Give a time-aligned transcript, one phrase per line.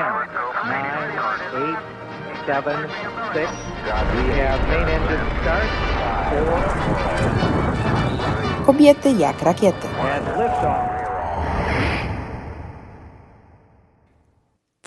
[0.00, 1.12] nine,
[1.60, 1.78] eight,
[2.46, 2.78] seven,
[3.34, 3.50] six.
[4.14, 5.68] We have main engine start.
[6.30, 6.60] Four.
[8.66, 9.88] Kobiety jak rakiety.
[9.88, 11.00] And liftoff.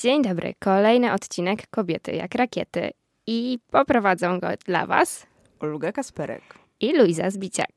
[0.02, 2.92] Dzień dobry, kolejny odcinek Kobiety jak rakiety
[3.28, 5.28] i poprowadzą go dla Was
[5.60, 6.42] Olga Kasperek.
[6.80, 7.72] i Luiza Zbiciak.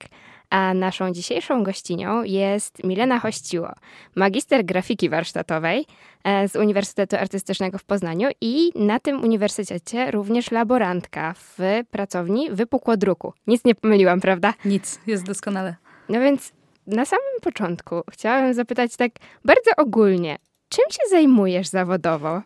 [0.51, 3.73] A naszą dzisiejszą gościnią jest Milena Hościło,
[4.17, 5.87] magister grafiki warsztatowej
[6.25, 11.59] e, z Uniwersytetu Artystycznego w Poznaniu i na tym uniwersytecie również laborantka w
[11.91, 13.33] pracowni wypukłodruku.
[13.47, 14.55] Nic nie pomyliłam, prawda?
[14.65, 15.77] Nic, jest doskonale.
[16.09, 16.53] No więc
[16.87, 19.13] na samym początku chciałabym zapytać tak
[19.45, 20.37] bardzo ogólnie,
[20.69, 22.43] czym się zajmujesz zawodowo?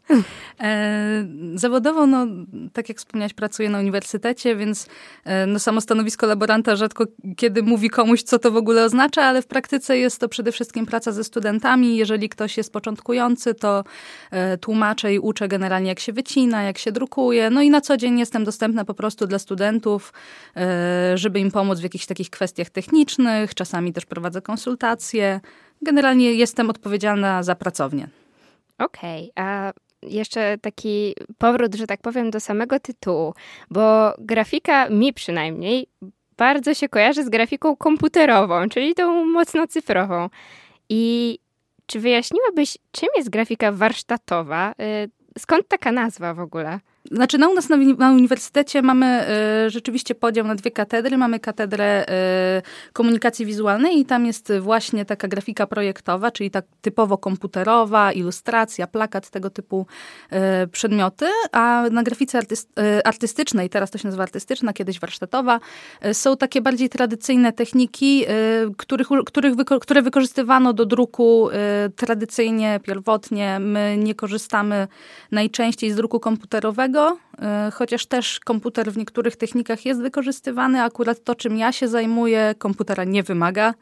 [0.61, 2.27] E, zawodowo, no,
[2.73, 4.87] tak jak wspomniałaś, pracuję na uniwersytecie, więc
[5.25, 7.05] e, no, samo stanowisko laboranta rzadko
[7.37, 10.87] kiedy mówi komuś, co to w ogóle oznacza, ale w praktyce jest to przede wszystkim
[10.87, 11.97] praca ze studentami.
[11.97, 13.85] Jeżeli ktoś jest początkujący, to
[14.31, 17.51] e, tłumaczę i uczę generalnie, jak się wycina, jak się drukuje.
[17.51, 20.13] No i na co dzień jestem dostępna po prostu dla studentów,
[20.57, 23.55] e, żeby im pomóc w jakichś takich kwestiach technicznych.
[23.55, 25.41] Czasami też prowadzę konsultacje.
[25.83, 28.09] Generalnie jestem odpowiedzialna za pracownię.
[28.79, 33.35] Okej, a jeszcze taki powrót, że tak powiem, do samego tytułu,
[33.71, 35.87] bo grafika mi przynajmniej
[36.37, 40.29] bardzo się kojarzy z grafiką komputerową, czyli tą mocno cyfrową.
[40.89, 41.39] I
[41.87, 44.73] czy wyjaśniłabyś, czym jest grafika warsztatowa?
[44.73, 46.81] Y, Skąd taka nazwa w ogóle?
[47.05, 51.19] Znaczy, na u nas na, na uniwersytecie mamy e, rzeczywiście podział na dwie katedry.
[51.19, 57.19] Mamy katedrę e, komunikacji wizualnej i tam jest właśnie taka grafika projektowa, czyli tak typowo
[57.19, 59.87] komputerowa, ilustracja, plakat, tego typu
[60.31, 61.27] e, przedmioty.
[61.53, 65.61] A na grafice artyst, e, artystycznej, teraz to się nazywa artystyczna, kiedyś warsztatowa,
[66.01, 68.31] e, są takie bardziej tradycyjne techniki, e,
[68.77, 71.49] których, których wyko- które wykorzystywano do druku
[71.97, 73.59] tradycyjnie, pierwotnie.
[73.61, 74.89] My nie korzystamy
[75.31, 80.83] najczęściej z druku komputerowego, e, chociaż też komputer w niektórych technikach jest wykorzystywany.
[80.83, 83.75] Akurat to, czym ja się zajmuję, komputera nie wymaga,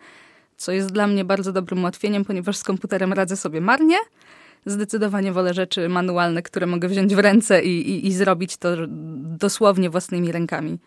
[0.57, 3.97] co jest dla mnie bardzo dobrym ułatwieniem, ponieważ z komputerem radzę sobie marnie.
[4.67, 8.69] Zdecydowanie wolę rzeczy manualne, które mogę wziąć w ręce i, i, i zrobić to
[9.39, 10.79] dosłownie własnymi rękami.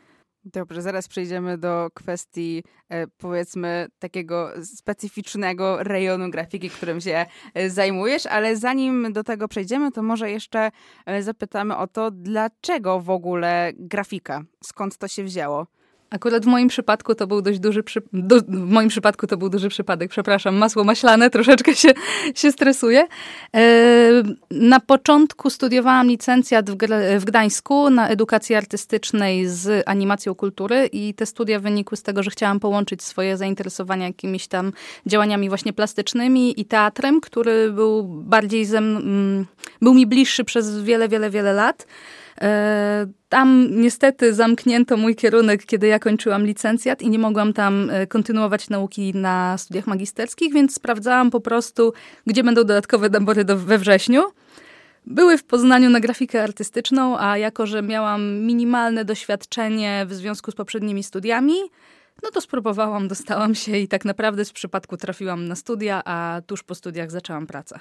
[0.46, 8.26] Dobrze, zaraz przejdziemy do kwestii, e, powiedzmy, takiego specyficznego rejonu grafiki, którym się e, zajmujesz,
[8.26, 10.72] ale zanim do tego przejdziemy, to może jeszcze
[11.06, 14.44] e, zapytamy o to, dlaczego w ogóle grafika?
[14.64, 15.68] Skąd to się wzięło?
[16.12, 18.02] Akurat w moim przypadku to był dość duży przy...
[18.14, 18.40] do...
[18.40, 21.90] w moim przypadku to był duży przypadek, przepraszam, masło maślane, troszeczkę się,
[22.36, 23.08] się stresuję.
[23.56, 23.62] E,
[24.52, 26.76] na początku studiowałam licencjat w,
[27.20, 32.32] w Gdańsku na edukacji artystycznej z animacją kultury i te studia wynikły z tego, że
[32.32, 34.72] chciałam połączyć swoje zainteresowania jakimiś tam
[35.06, 39.46] działaniami właśnie plastycznymi i teatrem, który był bardziej ze mn-
[39.82, 41.88] był mi bliższy przez wiele, wiele, wiele lat.
[42.42, 48.08] E, Tam niestety zamknięto mój kierunek, kiedy ja kończyłam licencjat i nie mogłam tam e,
[48.08, 51.94] kontynuować nauki na studiach magisterskich, więc sprawdzałam po prostu,
[52.28, 54.24] gdzie będą dodatkowe nabory do, we wrześniu.
[55.06, 60.56] Były w Poznaniu na grafikę artystyczną, a jako, że miałam minimalne doświadczenie w związku z
[60.56, 61.56] poprzednimi studiami,
[62.24, 66.64] no to spróbowałam, dostałam się i tak naprawdę z przypadku trafiłam na studia, a tuż
[66.64, 67.80] po studiach zaczęłam pracę.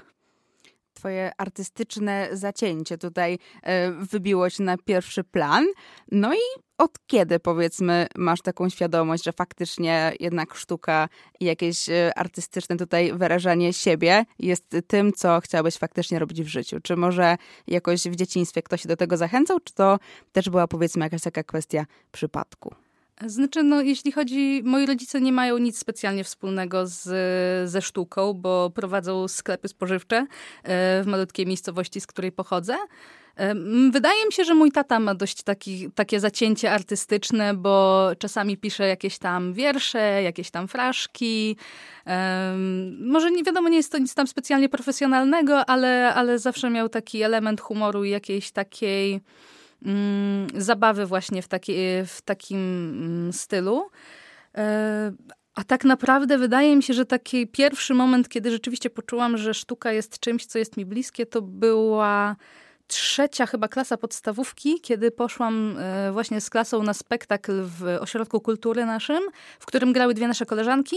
[1.00, 5.66] Twoje artystyczne zacięcie tutaj e, wybiło się na pierwszy plan.
[6.12, 11.08] No i od kiedy, powiedzmy, masz taką świadomość, że faktycznie jednak sztuka
[11.40, 16.80] i jakieś e, artystyczne tutaj wyrażanie siebie jest tym, co chciałabyś faktycznie robić w życiu?
[16.82, 17.36] Czy może
[17.66, 19.98] jakoś w dzieciństwie ktoś się do tego zachęcał, czy to
[20.32, 22.74] też była, powiedzmy, jakaś taka kwestia przypadku?
[23.26, 27.02] Znaczy, no, jeśli chodzi, moi rodzice nie mają nic specjalnie wspólnego z,
[27.70, 30.26] ze sztuką, bo prowadzą sklepy spożywcze e,
[31.02, 32.76] w malutkiej miejscowości, z której pochodzę.
[33.36, 33.54] E,
[33.90, 38.88] Wydaje mi się, że mój tata ma dość taki, takie zacięcie artystyczne, bo czasami pisze
[38.88, 41.56] jakieś tam wiersze, jakieś tam fraszki.
[42.04, 46.88] Em, Może nie wiadomo, nie jest to nic tam specjalnie profesjonalnego, ale, ale zawsze miał
[46.88, 49.20] taki element humoru i jakiejś takiej
[50.56, 51.72] zabawy właśnie w, taki,
[52.06, 53.86] w takim mm, stylu.
[54.54, 55.12] E,
[55.54, 59.92] A tak naprawdę wydaje mi się, że taki pierwszy moment, kiedy rzeczywiście poczułam, że sztuka
[59.92, 62.36] jest czymś, co jest mi bliskie, to była
[62.86, 68.84] trzecia chyba klasa podstawówki, kiedy poszłam e, właśnie z klasą na spektakl w Ośrodku Kultury
[68.84, 69.20] naszym,
[69.60, 70.96] w którym grały dwie nasze koleżanki.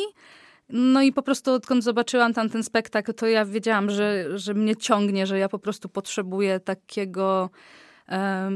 [0.70, 4.76] No i po prostu odkąd zobaczyłam tam ten spektakl, to ja wiedziałam, że, że mnie
[4.76, 7.50] ciągnie, że ja po prostu potrzebuję takiego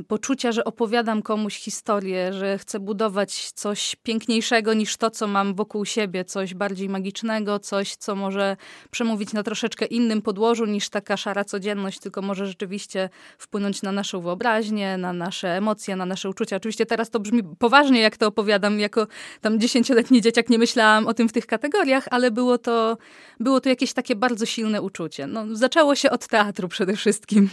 [0.08, 5.86] poczucia, że opowiadam komuś historię, że chcę budować coś piękniejszego niż to, co mam wokół
[5.86, 8.58] siebie, coś bardziej magicznego, coś, co może
[8.92, 14.22] przemówić na troszeczkę innym podłożu niż taka szara codzienność, tylko może rzeczywiście wpłynąć na naszą
[14.22, 16.56] wyobraźnię, na nasze emocje, na nasze uczucia.
[16.56, 19.08] Oczywiście teraz to brzmi poważnie, jak to opowiadam, jako
[19.42, 22.98] tam dziesięcioletni dzieciak nie myślałam o tym w tych kategoriach, ale było to,
[23.40, 25.28] było to jakieś takie bardzo silne uczucie.
[25.28, 27.50] No, zaczęło się od teatru przede wszystkim.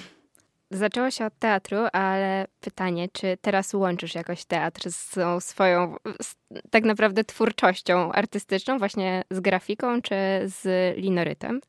[0.75, 6.35] Zaczęło się od teatru, ale pytanie, czy teraz łączysz jakoś teatr z swoją z,
[6.71, 11.61] tak naprawdę twórczością artystyczną, właśnie z grafiką czy z linorytem?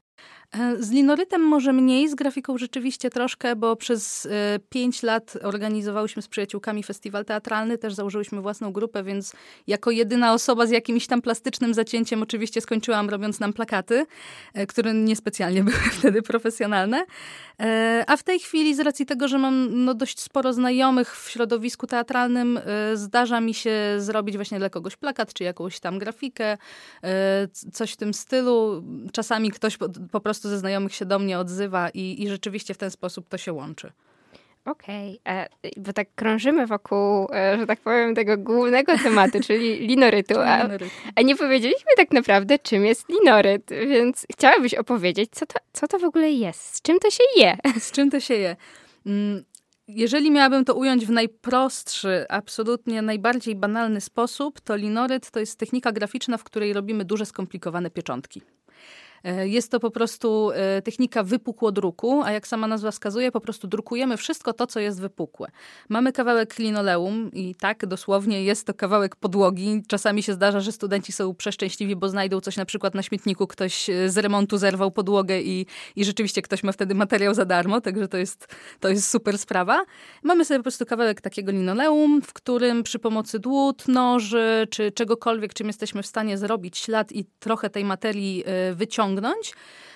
[0.52, 4.30] E, z linorytem może mniej, z grafiką rzeczywiście troszkę, bo przez e,
[4.70, 9.34] pięć lat organizowałyśmy z przyjaciółkami festiwal teatralny, też założyłyśmy własną grupę, więc
[9.68, 14.06] jako jedyna osoba z jakimś tam plastycznym zacięciem oczywiście skończyłam robiąc nam plakaty,
[14.54, 17.06] e, które niespecjalnie były wtedy profesjonalne.
[18.08, 21.88] A w tej chwili z racji tego, że mam no, dość sporo znajomych w środowisku
[21.88, 22.60] teatralnym,
[22.94, 26.58] zdarza mi się zrobić właśnie dla kogoś plakat, czy jakąś tam grafikę,
[27.74, 28.84] coś w tym stylu.
[29.12, 32.74] Czasami ktoś po, po prostu prostu ze znajomych się do mnie odzywa i, i rzeczywiście
[32.74, 33.92] w ten sposób to się łączy.
[34.66, 35.36] Okej, okay.
[35.36, 40.40] E, bo tak krążymy wokół, e, że tak powiem, tego głównego tematu, czyli linorytu.
[40.40, 40.70] A,
[41.16, 46.00] a, nie powiedzieliśmy tak naprawdę, czym jest linoryt, więc chciałabyś opowiedzieć, co to, co to
[46.00, 47.58] w ogóle jest, z czym to się je?
[47.80, 48.56] Z czym to się je?
[49.06, 49.44] Mm,
[49.88, 55.92] jeżeli miałabym to ująć w najprostszy, absolutnie najbardziej banalny sposób, to linoryt to jest technika
[55.92, 58.42] graficzna, w której robimy duże, skomplikowane pieczątki.
[59.26, 63.68] E, jest to po prostu e, technika wypukłodruku, a jak sama nazwa wskazuje, po prostu
[63.68, 65.48] drukujemy wszystko to, co jest wypukłe.
[65.90, 69.84] Mamy kawałek linoleum i tak, dosłownie jest to kawałek podłogi.
[69.88, 73.90] Czasami się zdarza, że studenci są przeszczęśliwi, bo znajdą coś na przykład na śmietniku, ktoś
[73.90, 78.08] e, z remontu zerwał podłogę i, i rzeczywiście ktoś ma wtedy materiał za darmo, także
[78.08, 78.48] to jest,
[78.80, 79.86] to jest super sprawa.
[80.24, 85.54] Mamy sobie po prostu kawałek takiego linoleum, w którym przy pomocy dłut, noży, czy czegokolwiek,
[85.54, 88.44] czym jesteśmy w stanie zrobić ślad i trochę tej materii
[88.74, 89.54] wyciągnąć, osiągnąć,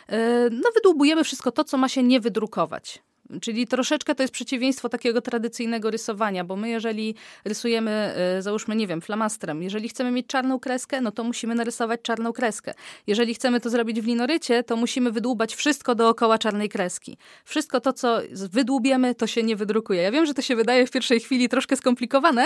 [0.07, 3.03] e, no wydłubujemy wszystko to, co ma się nie wydrukować.
[3.41, 7.15] Czyli troszeczkę to jest przeciwieństwo takiego tradycyjnego rysowania, bo my jeżeli
[7.45, 12.01] rysujemy, e, załóżmy, nie wiem, flamastrem, jeżeli chcemy mieć czarną kreskę, no to musimy narysować
[12.01, 12.73] czarną kreskę.
[13.07, 17.17] Jeżeli chcemy to zrobić w linorycie, to musimy wydłubać wszystko dookoła czarnej kreski.
[17.45, 18.21] Wszystko to, co
[18.51, 20.01] wydłubiemy, to się nie wydrukuje.
[20.01, 22.45] Ja wiem, że to się wydaje w pierwszej chwili troszkę skomplikowane.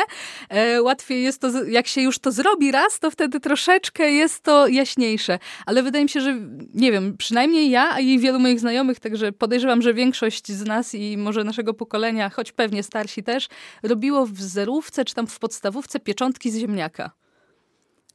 [0.50, 4.68] E, łatwiej jest to, jak się już to zrobi raz, to wtedy troszeczkę jest to
[4.68, 5.40] jaśniejsze.
[5.66, 6.40] Ale wydaje mi się, że,
[6.74, 11.18] nie wiem, przynajmniej ja, i wielu moich znajomych, także podejrzewam, że większość z nas i
[11.18, 13.48] może naszego pokolenia, choć pewnie starsi też,
[13.84, 17.23] robiło w zerówce czy tam w podstawówce pieczątki z ziemniaka.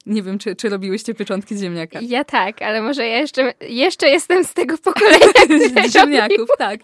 [0.09, 1.99] Nie wiem, czy, czy robiłyście pieczątki z ziemniaka.
[2.03, 5.27] Ja tak, ale może ja jeszcze, jeszcze jestem z tego pokolenia.
[5.89, 6.81] z ziemniaków, tak.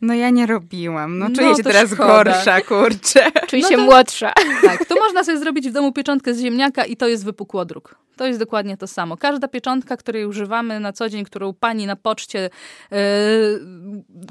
[0.00, 1.18] No ja nie robiłam.
[1.18, 2.24] No czuję no, się teraz szkoda.
[2.24, 3.30] gorsza, kurczę.
[3.48, 4.32] Czuję no się to, młodsza.
[4.62, 7.98] Tak, to można sobie zrobić w domu pieczątkę z ziemniaka i to jest wypukłodruk.
[8.16, 9.16] To jest dokładnie to samo.
[9.16, 12.50] Każda pieczątka, której używamy na co dzień, którą pani na poczcie
[12.90, 12.98] yy,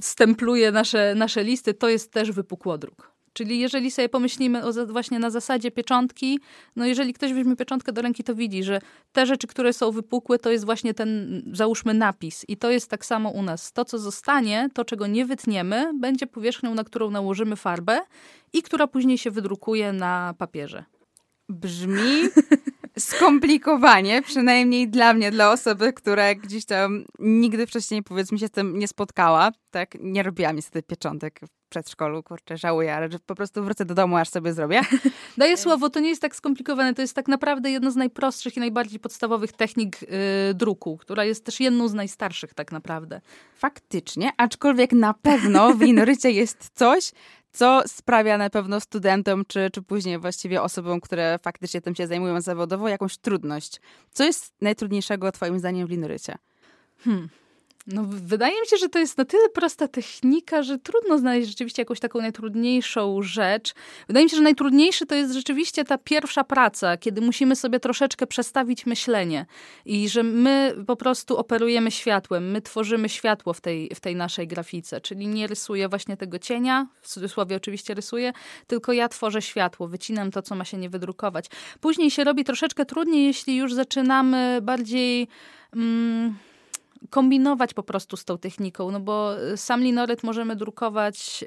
[0.01, 3.14] stempluje nasze, nasze listy, to jest też wypukłodruk.
[3.35, 6.39] Czyli jeżeli sobie pomyślimy o, właśnie na zasadzie pieczątki,
[6.75, 10.39] no jeżeli ktoś weźmie pieczątkę do ręki, to widzi, że te rzeczy, które są wypukłe,
[10.39, 12.45] to jest właśnie ten, załóżmy, napis.
[12.47, 13.71] I to jest tak samo u nas.
[13.71, 18.01] To, co zostanie, to, czego nie wytniemy, będzie powierzchnią, na którą nałożymy farbę
[18.53, 20.85] i która później się wydrukuje na papierze.
[21.49, 22.29] Brzmi
[22.99, 28.79] skomplikowanie, przynajmniej dla mnie, dla osoby, która gdzieś tam nigdy wcześniej, powiedzmy, się z tym
[28.79, 29.51] nie spotkała.
[29.71, 34.17] Tak, nie robiłam niestety pieczątek w przedszkolu, kurczę, żałuję, ale po prostu wrócę do domu,
[34.17, 34.81] aż sobie zrobię.
[35.37, 38.59] Daję słowo, to nie jest tak skomplikowane, to jest tak naprawdę jedna z najprostszych i
[38.59, 40.07] najbardziej podstawowych technik yy,
[40.53, 43.21] druku, która jest też jedną z najstarszych tak naprawdę.
[43.55, 47.11] Faktycznie, aczkolwiek na pewno w linorycie jest coś,
[47.55, 52.41] co sprawia na pewno studentom, czy, czy później właściwie osobom, które faktycznie tym się zajmują
[52.41, 53.81] zawodowo, jakąś trudność.
[54.11, 56.35] Co jest najtrudniejszego twoim zdaniem w linorycie?
[56.97, 57.29] Hmm.
[57.87, 61.81] No, wydaje mi się, że to jest na tyle prosta technika, że trudno znaleźć rzeczywiście
[61.81, 63.73] jakąś taką najtrudniejszą rzecz.
[64.07, 68.27] Wydaje mi się, że najtrudniejszy to jest rzeczywiście ta pierwsza praca, kiedy musimy sobie troszeczkę
[68.27, 69.45] przestawić myślenie
[69.85, 74.47] i że my po prostu operujemy światłem, my tworzymy światło w tej, w tej naszej
[74.47, 78.33] grafice, czyli nie rysuję właśnie tego cienia, w cudzysłowie oczywiście rysuję,
[78.67, 81.45] tylko ja tworzę światło, wycinam to, co ma się nie wydrukować.
[81.81, 85.27] Później się robi troszeczkę trudniej, jeśli już zaczynamy bardziej...
[85.73, 86.35] Mm,
[87.09, 91.43] kombinować po prostu z tą techniką, no bo y, sam linoryt możemy drukować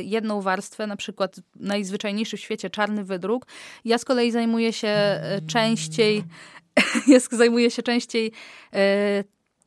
[0.00, 3.46] y, jedną warstwę, na przykład najzwyczajniejszy w świecie czarny wydruk.
[3.84, 6.24] Ja z kolei zajmuję się y, częściej,
[7.06, 8.32] ja zajmuję się częściej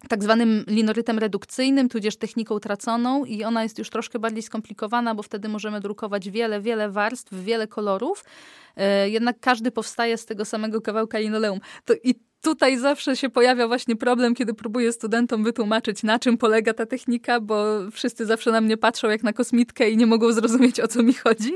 [0.10, 5.24] tak zwanym linorytem redukcyjnym, tudzież techniką traconą i ona jest już troszkę bardziej skomplikowana, bo
[5.24, 8.26] wtedy możemy drukować wiele, wiele warstw, wiele kolorów.
[9.06, 11.60] Jednak każdy powstaje z tego samego kawałka linoleum.
[11.86, 16.74] To, I tutaj zawsze się pojawia właśnie problem, kiedy próbuję studentom wytłumaczyć, na czym polega
[16.74, 20.80] ta technika, bo wszyscy zawsze na mnie patrzą jak na kosmitkę i nie mogą zrozumieć,
[20.80, 21.54] o co mi chodzi.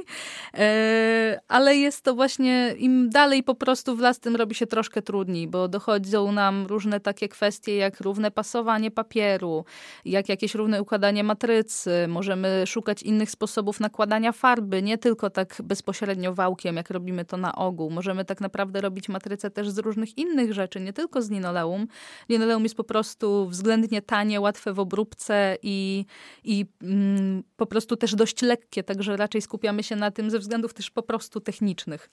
[0.53, 5.01] E, ale jest to właśnie, im dalej po prostu w las, tym robi się troszkę
[5.01, 9.65] trudniej, bo dochodzą nam różne takie kwestie, jak równe pasowanie papieru,
[10.05, 12.05] jak jakieś równe układanie matrycy.
[12.07, 17.55] Możemy szukać innych sposobów nakładania farby, nie tylko tak bezpośrednio wałkiem, jak robimy to na
[17.55, 17.89] ogół.
[17.89, 21.87] Możemy tak naprawdę robić matrycę też z różnych innych rzeczy, rzeczy, nie tylko z linoleum.
[22.29, 26.05] Linoleum jest po prostu względnie tanie, łatwe w obróbce i,
[26.43, 30.73] i mm, po prostu też dość lekkie, także raczej skupiamy się na tym ze względów
[30.73, 32.09] też po prostu technicznych.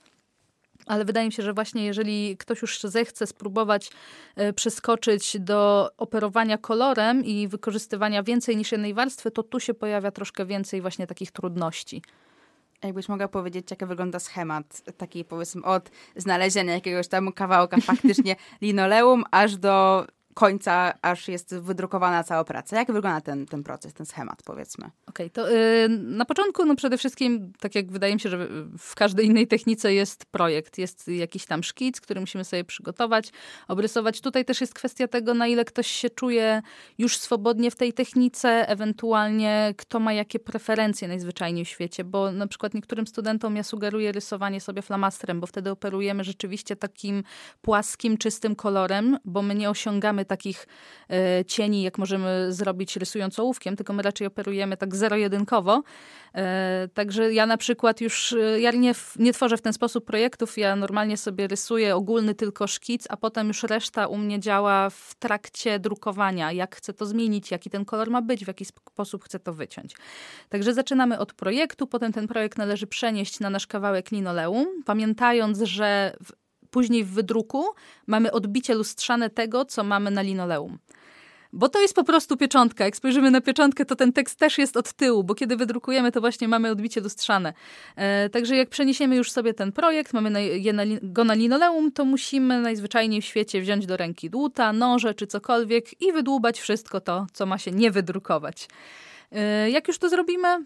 [0.86, 3.90] Ale wydaje mi się, że właśnie jeżeli ktoś już zechce spróbować
[4.36, 10.10] e, przeskoczyć do operowania kolorem i wykorzystywania więcej niż jednej warstwy, to tu się pojawia
[10.10, 12.02] troszkę więcej właśnie takich trudności.
[12.84, 19.24] Jakbyś mogła powiedzieć, jak wygląda schemat taki powiedzmy od znalezienia jakiegoś tam kawałka faktycznie linoleum,
[19.30, 22.76] aż do końca, aż jest wydrukowana cała praca.
[22.76, 24.90] Jak wygląda ten, ten proces, ten schemat, powiedzmy?
[25.06, 28.48] Okej, okay, to yy, na początku, no przede wszystkim, tak jak wydaje mi się, że
[28.78, 33.32] w każdej innej technice jest projekt, jest jakiś tam szkic, który musimy sobie przygotować,
[33.68, 34.20] obrysować.
[34.20, 36.62] Tutaj też jest kwestia tego, na ile ktoś się czuje
[36.98, 42.46] już swobodnie w tej technice, ewentualnie kto ma jakie preferencje najzwyczajniej w świecie, bo na
[42.46, 47.24] przykład niektórym studentom ja sugeruję rysowanie sobie flamastrem, bo wtedy operujemy rzeczywiście takim
[47.62, 50.66] płaskim, czystym kolorem, bo my nie osiągamy mamy takich
[51.10, 55.82] e, cieni, jak możemy zrobić rysując ołówkiem, tylko my raczej operujemy tak zero-jedynkowo.
[56.34, 60.58] E, także ja na przykład już, e, ja nie, nie tworzę w ten sposób projektów,
[60.58, 65.14] ja normalnie sobie rysuję ogólny tylko szkic, a potem już reszta u mnie działa w
[65.18, 69.38] trakcie drukowania, jak chcę to zmienić, jaki ten kolor ma być, w jaki sposób chcę
[69.38, 69.94] to wyciąć.
[70.48, 76.16] Także zaczynamy od projektu, potem ten projekt należy przenieść na nasz kawałek linoleum, pamiętając, że
[76.72, 77.64] później w wydruku
[78.06, 80.78] mamy odbicie lustrzane tego, co mamy na linoleum.
[81.52, 82.84] Bo to jest po prostu pieczątka.
[82.84, 86.20] Jak spojrzymy na pieczątkę, to ten tekst też jest od tyłu, bo kiedy wydrukujemy, to
[86.20, 87.52] właśnie mamy odbicie lustrzane.
[87.96, 91.92] E, także jak przeniesiemy już sobie ten projekt, mamy na, je na, go na linoleum,
[91.92, 97.00] to musimy najzwyczajniej w świecie wziąć do ręki dłuta, noże czy cokolwiek i wydłubać wszystko
[97.00, 98.68] to, co ma się nie wydrukować.
[99.32, 100.64] E, jak już to zrobimy,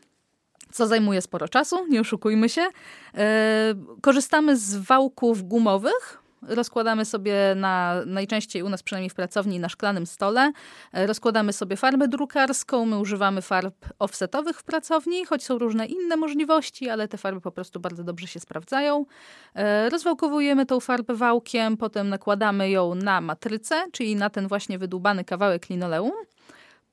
[0.73, 2.68] co zajmuje sporo czasu, nie oszukujmy się.
[3.14, 9.68] E, korzystamy z wałków gumowych, rozkładamy sobie na, najczęściej u nas przynajmniej w pracowni, na
[9.68, 10.52] szklanym stole.
[10.92, 16.16] E, rozkładamy sobie farbę drukarską, my używamy farb offsetowych w pracowni, choć są różne inne
[16.16, 19.06] możliwości, ale te farby po prostu bardzo dobrze się sprawdzają.
[19.54, 25.25] E, rozwałkowujemy tą farbę wałkiem, potem nakładamy ją na matrycę, czyli na ten właśnie wydłubany
[25.25, 26.12] kawałek linoleum.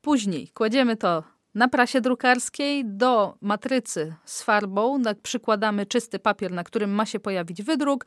[0.02, 6.90] Później kładziemy to na prasie drukarskiej do matrycy z farbą przykładamy czysty papier, na którym
[6.90, 8.06] ma się pojawić wydruk.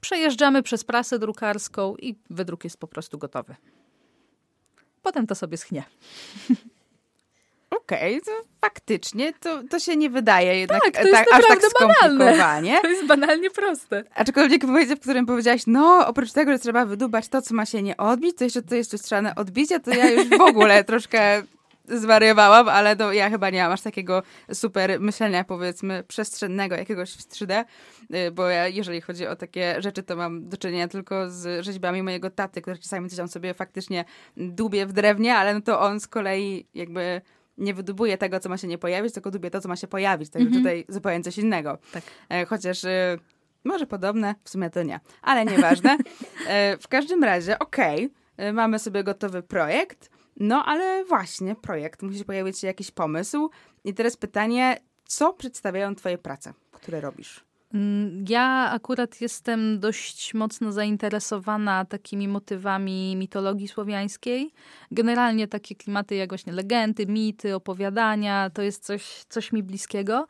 [0.00, 3.56] Przejeżdżamy przez prasę drukarską i wydruk jest po prostu gotowy.
[5.02, 5.84] Potem to sobie schnie.
[7.70, 11.46] Okej, okay, to faktycznie to, to się nie wydaje jednak tak, to jest tak, aż
[11.46, 12.18] tak skomplikowanie.
[12.18, 12.80] Banalne.
[12.82, 14.04] To jest banalnie proste.
[14.14, 17.66] Aczkolwiek w momencie, w którym powiedziałaś, no oprócz tego, że trzeba wydubać to, co ma
[17.66, 21.42] się nie odbić, to jeszcze to jest lustrzane odbicie, to ja już w ogóle troszkę
[21.88, 24.22] zwariowałam, ale no, ja chyba nie mam aż takiego
[24.52, 27.64] super myślenia, powiedzmy, przestrzennego jakiegoś w 3D,
[28.14, 32.02] y, bo ja, jeżeli chodzi o takie rzeczy, to mam do czynienia tylko z rzeźbami
[32.02, 34.04] mojego taty, który czasami coś tam sobie faktycznie
[34.36, 37.20] dubie w drewnie, ale no to on z kolei jakby
[37.58, 40.30] nie wydubuje tego, co ma się nie pojawić, tylko dubie to, co ma się pojawić.
[40.30, 40.62] Także mm -hmm.
[40.62, 41.78] tutaj zupełnie coś innego.
[41.92, 42.02] Tak.
[42.28, 43.18] E, chociaż y,
[43.64, 45.96] może podobne, w sumie to nie, ale nieważne.
[46.48, 50.10] E, w każdym razie, okej, okay, mamy sobie gotowy projekt,
[50.40, 53.50] no ale właśnie, projekt, musi pojawić się jakiś pomysł.
[53.84, 57.44] I teraz pytanie, co przedstawiają Twoje prace, które robisz?
[57.74, 64.50] Mm, ja akurat jestem dość mocno zainteresowana takimi motywami mitologii słowiańskiej.
[64.90, 70.26] Generalnie takie klimaty jak właśnie legendy, mity, opowiadania, to jest coś, coś mi bliskiego.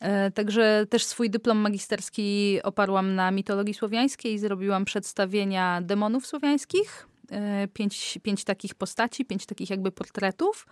[0.00, 4.38] E, także też swój dyplom magisterski oparłam na mitologii słowiańskiej.
[4.38, 7.08] Zrobiłam przedstawienia demonów słowiańskich
[7.72, 10.66] pięć, pięć takich postaci, pięć takich jakby portretów.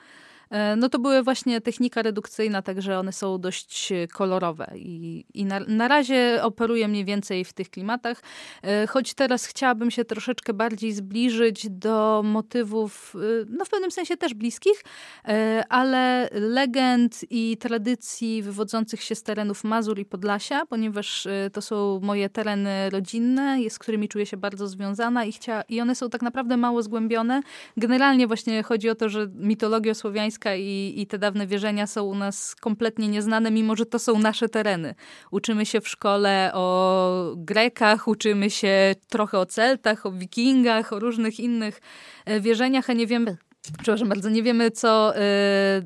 [0.50, 5.61] E, no to były właśnie technika redukcyjna, także one są dość kolorowe i, i na,
[5.61, 8.23] na razie operuję mniej więcej w tych klimatach,
[8.62, 14.17] e, choć teraz chciałabym się troszeczkę bardziej zbliżyć do motywów, e, no w pewnym sensie
[14.17, 14.85] też bliskich,
[15.69, 22.29] ale legend i tradycji wywodzących się z terenów Mazur i Podlasia, ponieważ to są moje
[22.29, 26.57] tereny rodzinne, z którymi czuję się bardzo związana i, chcia, i one są tak naprawdę
[26.57, 27.41] mało zgłębione.
[27.76, 32.14] Generalnie właśnie chodzi o to, że mitologia słowiańska i, i te dawne wierzenia są u
[32.14, 34.95] nas kompletnie nieznane, mimo że to są nasze tereny.
[35.31, 41.40] Uczymy się w szkole o Grekach, uczymy się trochę o Celtach, o Wikingach, o różnych
[41.40, 41.81] innych
[42.25, 43.37] e, wierzeniach, a nie wiemy,
[43.83, 45.83] przepraszam bardzo, nie wiemy co e,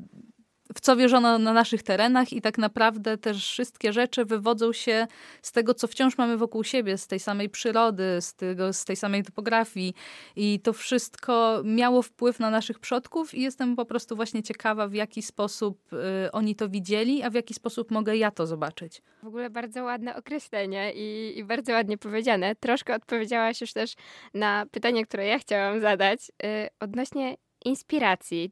[0.75, 5.07] w co wierzono na naszych terenach i tak naprawdę też wszystkie rzeczy wywodzą się
[5.41, 8.95] z tego, co wciąż mamy wokół siebie, z tej samej przyrody, z, tego, z tej
[8.95, 9.93] samej topografii
[10.35, 14.93] i to wszystko miało wpływ na naszych przodków i jestem po prostu właśnie ciekawa, w
[14.93, 19.01] jaki sposób y, oni to widzieli, a w jaki sposób mogę ja to zobaczyć.
[19.23, 22.55] W ogóle bardzo ładne określenie i, i bardzo ładnie powiedziane.
[22.55, 23.93] Troszkę odpowiedziałaś już też
[24.33, 27.35] na pytanie, które ja chciałam zadać y, odnośnie
[27.65, 28.51] inspiracji,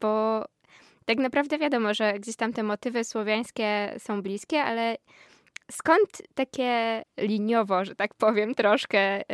[0.00, 0.44] bo
[1.04, 4.96] tak naprawdę wiadomo, że gdzieś tam te motywy słowiańskie są bliskie, ale
[5.70, 9.24] skąd takie liniowo, że tak powiem, troszkę yy,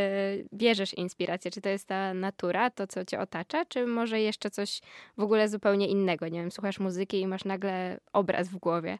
[0.54, 1.50] bierzesz inspirację?
[1.50, 4.80] Czy to jest ta natura, to co cię otacza, czy może jeszcze coś
[5.16, 6.28] w ogóle zupełnie innego?
[6.28, 8.98] Nie wiem, słuchasz muzyki i masz nagle obraz w głowie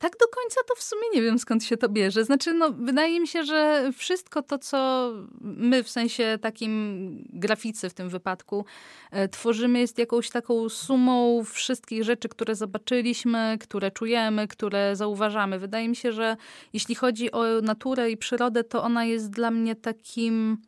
[0.00, 2.24] tak do końca to w sumie nie wiem skąd się to bierze.
[2.24, 7.94] Znaczy, no, wydaje mi się, że wszystko to, co my w sensie takim graficy w
[7.94, 8.64] tym wypadku
[9.10, 15.58] e, tworzymy, jest jakąś taką sumą wszystkich rzeczy, które zobaczyliśmy, które czujemy, które zauważamy.
[15.58, 16.36] Wydaje mi się, że
[16.72, 20.58] jeśli chodzi o naturę i przyrodę, to ona jest dla mnie takim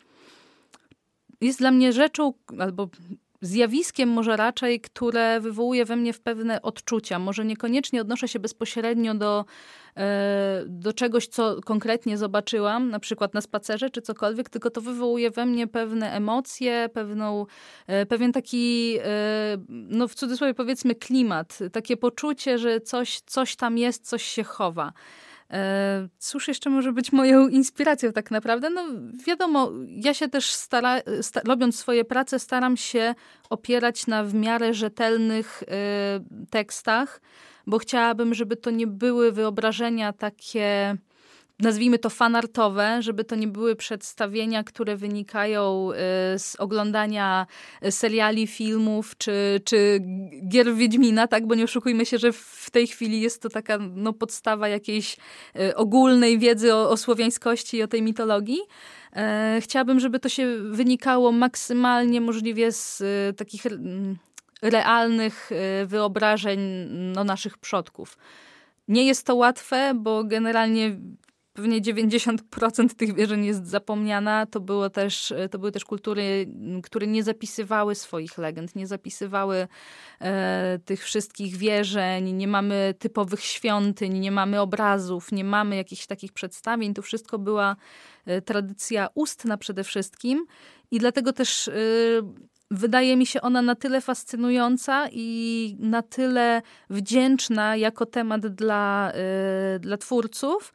[1.40, 2.88] jest dla mnie rzeczą, albo
[3.42, 7.18] zjawiskiem może raczej, które wywołuje we mnie w pewne odczucia.
[7.18, 9.44] Może niekoniecznie odnoszę się bezpośrednio do,
[9.96, 15.30] e, do czegoś, co konkretnie zobaczyłam, na przykład na spacerze czy cokolwiek, tylko to wywołuje
[15.30, 17.46] we mnie pewne emocje, pewną,
[17.86, 23.78] e, pewien taki, e, no w cudzysłowie powiedzmy klimat, takie poczucie, że coś, coś tam
[23.78, 24.92] jest, coś się chowa.
[25.52, 28.70] E, cóż jeszcze może być moją inspiracją tak naprawdę?
[28.70, 28.84] No
[29.26, 33.14] wiadomo, ja się też stara, sta, robiąc swoje prace, staram się
[33.50, 35.66] opierać na w miarę rzetelnych y,
[36.50, 37.20] tekstach,
[37.66, 40.96] bo chciałabym, żeby to nie były wyobrażenia takie
[41.62, 47.46] nazwijmy to fanartowe, żeby to nie były przedstawienia, które wynikają y, z oglądania
[47.90, 50.00] seriali, filmów czy, czy
[50.48, 51.46] gier Wiedźmina, tak?
[51.46, 55.16] Bo nie oszukujmy się, że w tej chwili jest to taka no, podstawa jakiejś
[55.56, 58.60] y, ogólnej wiedzy o, o słowiańskości i o tej mitologii.
[59.16, 64.16] E, chciałabym, żeby to się wynikało maksymalnie możliwie z y, takich mm,
[64.62, 65.50] realnych
[65.86, 66.60] wyobrażeń
[67.14, 68.18] no, naszych przodków.
[68.88, 70.96] Nie jest to łatwe, bo generalnie
[71.52, 74.46] pewnie 90% tych wierzeń jest zapomniana.
[74.46, 76.46] To, było też, to były też kultury,
[76.82, 79.68] które nie zapisywały swoich legend, nie zapisywały
[80.20, 86.32] e, tych wszystkich wierzeń, nie mamy typowych świątyń, nie mamy obrazów, nie mamy jakichś takich
[86.32, 86.94] przedstawień.
[86.94, 87.76] To wszystko była
[88.26, 90.46] e, tradycja ustna przede wszystkim
[90.90, 91.72] i dlatego też e,
[92.70, 99.78] wydaje mi się ona na tyle fascynująca i na tyle wdzięczna jako temat dla, e,
[99.78, 100.72] dla twórców,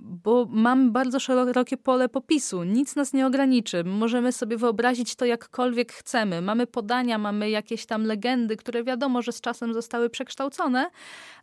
[0.00, 2.62] bo mamy bardzo szerokie pole popisu.
[2.62, 3.84] Nic nas nie ograniczy.
[3.84, 6.42] Możemy sobie wyobrazić to jakkolwiek chcemy.
[6.42, 10.90] Mamy podania, mamy jakieś tam legendy, które wiadomo, że z czasem zostały przekształcone,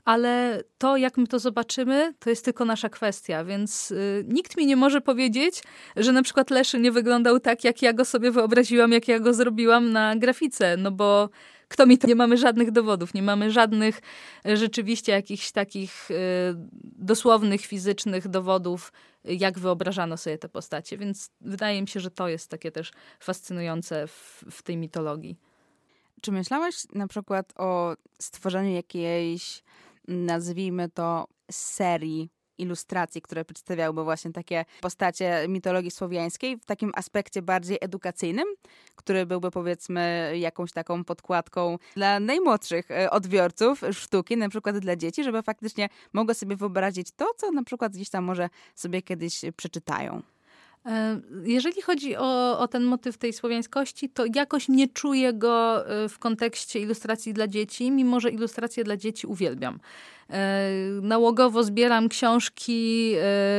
[0.05, 3.43] ale to, jak my to zobaczymy, to jest tylko nasza kwestia.
[3.43, 5.63] Więc y, nikt mi nie może powiedzieć,
[5.95, 9.33] że na przykład Leszy nie wyglądał tak, jak ja go sobie wyobraziłam, jak ja go
[9.33, 11.29] zrobiłam na grafice, no bo
[11.67, 12.07] kto mi to?
[12.07, 14.01] Nie mamy żadnych dowodów, nie mamy żadnych
[14.45, 16.15] e, rzeczywiście jakichś takich e,
[16.83, 20.97] dosłownych, fizycznych dowodów, jak wyobrażano sobie te postacie.
[20.97, 25.37] Więc wydaje mi się, że to jest takie też fascynujące w, w tej mitologii.
[26.21, 29.63] Czy myślałeś na przykład o stworzeniu jakiejś,
[30.07, 37.77] nazwijmy to, serii ilustracji, które przedstawiałyby właśnie takie postacie mitologii słowiańskiej w takim aspekcie bardziej
[37.81, 38.47] edukacyjnym,
[38.95, 45.23] który byłby powiedzmy jakąś taką podkładką dla najmłodszych e, odbiorców sztuki, na przykład dla dzieci,
[45.23, 50.36] żeby faktycznie mogły sobie wyobrazić to, co na przykład gdzieś tam może sobie kiedyś przeczytają.
[50.87, 56.09] E, jeżeli chodzi o, o ten motyw tej słowiańskości, to jakoś nie czuję go e,
[56.09, 59.79] w kontekście ilustracji dla dzieci, mimo że ilustracje dla dzieci uwielbiam.
[60.29, 60.69] E,
[61.01, 63.13] nałogowo zbieram książki,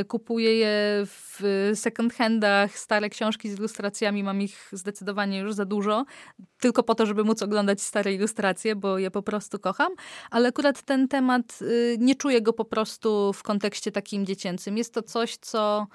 [0.09, 1.41] kupuję je w
[1.75, 6.05] second handach, stare książki z ilustracjami, mam ich zdecydowanie już za dużo,
[6.61, 9.93] tylko po to, żeby móc oglądać stare ilustracje, bo je po prostu kocham,
[10.31, 11.59] ale akurat ten temat
[11.99, 14.77] nie czuję go po prostu w kontekście takim dziecięcym.
[14.77, 15.87] Jest to coś, co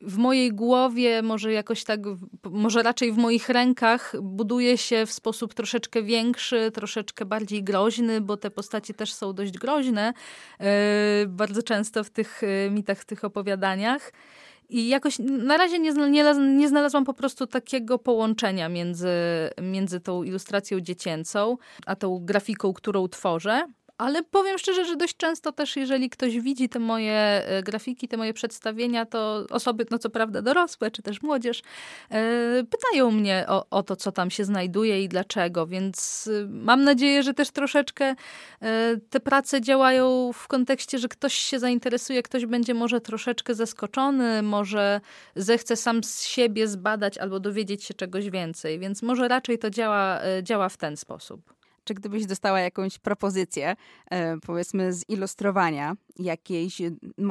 [0.00, 2.00] w mojej głowie, może jakoś tak,
[2.44, 8.36] może raczej w moich rękach buduje się w sposób troszeczkę większy, troszeczkę bardziej groźny, bo
[8.36, 10.12] te postacie też są dość groźne
[10.60, 10.66] yy,
[11.28, 14.12] bardzo często w tych e, mitach, w tych opowiadaniach.
[14.68, 19.08] I jakoś na razie nie, nie, nie znalazłam po prostu takiego połączenia między,
[19.62, 21.56] między tą ilustracją dziecięcą,
[21.86, 23.66] a tą grafiką, którą tworzę
[23.98, 28.16] ale powiem szczerze, że dość często też, jeżeli ktoś widzi te moje e, grafiki, te
[28.16, 31.62] moje przedstawienia, to osoby, no co prawda dorosłe, czy też młodzież,
[32.10, 36.84] e, pytają mnie o, o to, co tam się znajduje i dlaczego, więc e, mam
[36.84, 38.14] nadzieję, że też troszeczkę
[39.10, 45.00] te prace działają w kontekście, że ktoś się zainteresuje, ktoś będzie może troszeczkę zaskoczony, może
[45.36, 50.20] zechce sam z siebie zbadać albo dowiedzieć się czegoś więcej, więc może raczej to działa,
[50.42, 51.55] działa w ten sposób
[51.86, 53.76] czy gdybyś dostała jakąś propozycję,
[54.10, 56.82] e, powiedzmy, zilustrowania jakiejś,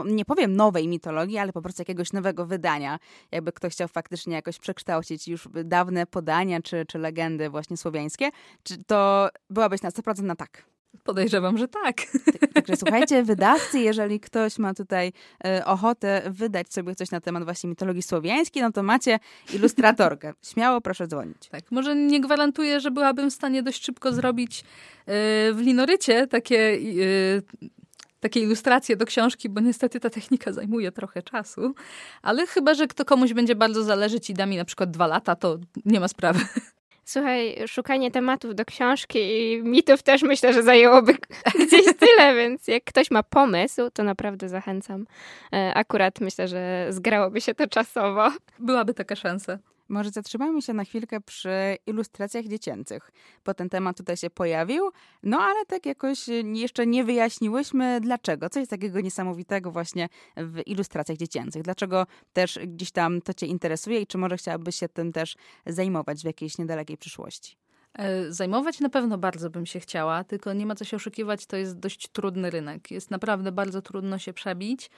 [0.05, 2.99] nie powiem nowej mitologii, ale po prostu jakiegoś nowego wydania,
[3.31, 8.29] jakby ktoś chciał faktycznie jakoś przekształcić już dawne podania czy, czy legendy właśnie słowiańskie,
[8.63, 10.74] czy to byłabyś na 100% na tak?
[11.03, 11.95] Podejrzewam, że tak.
[12.53, 15.13] Także słuchajcie, wydawcy, jeżeli ktoś ma tutaj
[15.45, 19.19] e, ochotę wydać sobie coś na temat właśnie mitologii słowiańskiej, no to macie
[19.53, 20.33] ilustratorkę.
[20.51, 21.49] Śmiało proszę dzwonić.
[21.49, 24.63] Tak, może nie gwarantuję, że byłabym w stanie dość szybko zrobić e,
[25.53, 27.75] w linorycie takie e,
[28.19, 31.75] takie ilustracje do książki, bo niestety ta technika zajmuje trochę czasu.
[32.21, 35.35] Ale chyba, że kto komuś będzie bardzo zależeć i da mi na przykład dwa lata,
[35.35, 36.39] to nie ma sprawy.
[37.05, 41.13] Słuchaj, szukanie tematów do książki i mitów też myślę, że zajęłoby
[41.67, 45.07] gdzieś tyle, więc jak ktoś ma pomysł, to naprawdę zachęcam.
[45.53, 48.31] E, akurat myślę, że zgrałoby się to czasowo.
[48.59, 49.57] Byłaby taka szansa.
[49.89, 53.11] Może zatrzymajmy się na chwilkę przy ilustracjach dziecięcych,
[53.45, 54.91] bo ten temat tutaj się pojawił,
[55.23, 58.49] no ale tak jakoś jeszcze nie wyjaśniłyśmy dlaczego.
[58.49, 61.61] Co jest takiego niesamowitego właśnie w ilustracjach dziecięcych?
[61.61, 66.21] Dlaczego też gdzieś tam to cię interesuje i czy może chciałabyś się tym też zajmować
[66.21, 67.64] w jakiejś niedalekiej przyszłości?
[67.95, 71.57] E, zajmować na pewno bardzo bym się chciała, tylko nie ma co się oszukiwać, to
[71.57, 72.91] jest dość trudny rynek.
[72.91, 74.89] Jest naprawdę bardzo trudno się przebić.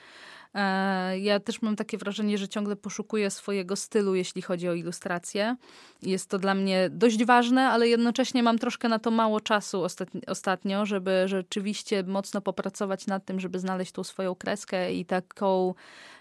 [0.54, 5.56] E, ja też mam takie wrażenie, że ciągle poszukuję swojego stylu, jeśli chodzi o ilustrację.
[6.02, 9.82] Jest to dla mnie dość ważne, ale jednocześnie mam troszkę na to mało czasu
[10.26, 15.74] ostatnio, żeby rzeczywiście mocno popracować nad tym, żeby znaleźć tą swoją kreskę i taką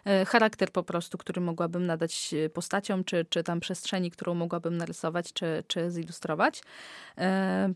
[0.05, 5.33] e, charakter po prostu, który mogłabym nadać postaciom, czy, czy tam przestrzeni, którą mogłabym narysować,
[5.33, 6.61] czy, czy zilustrować.
[7.17, 7.73] E,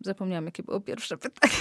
[0.00, 1.54] zapomniałam, jakie było pierwsze pytanie.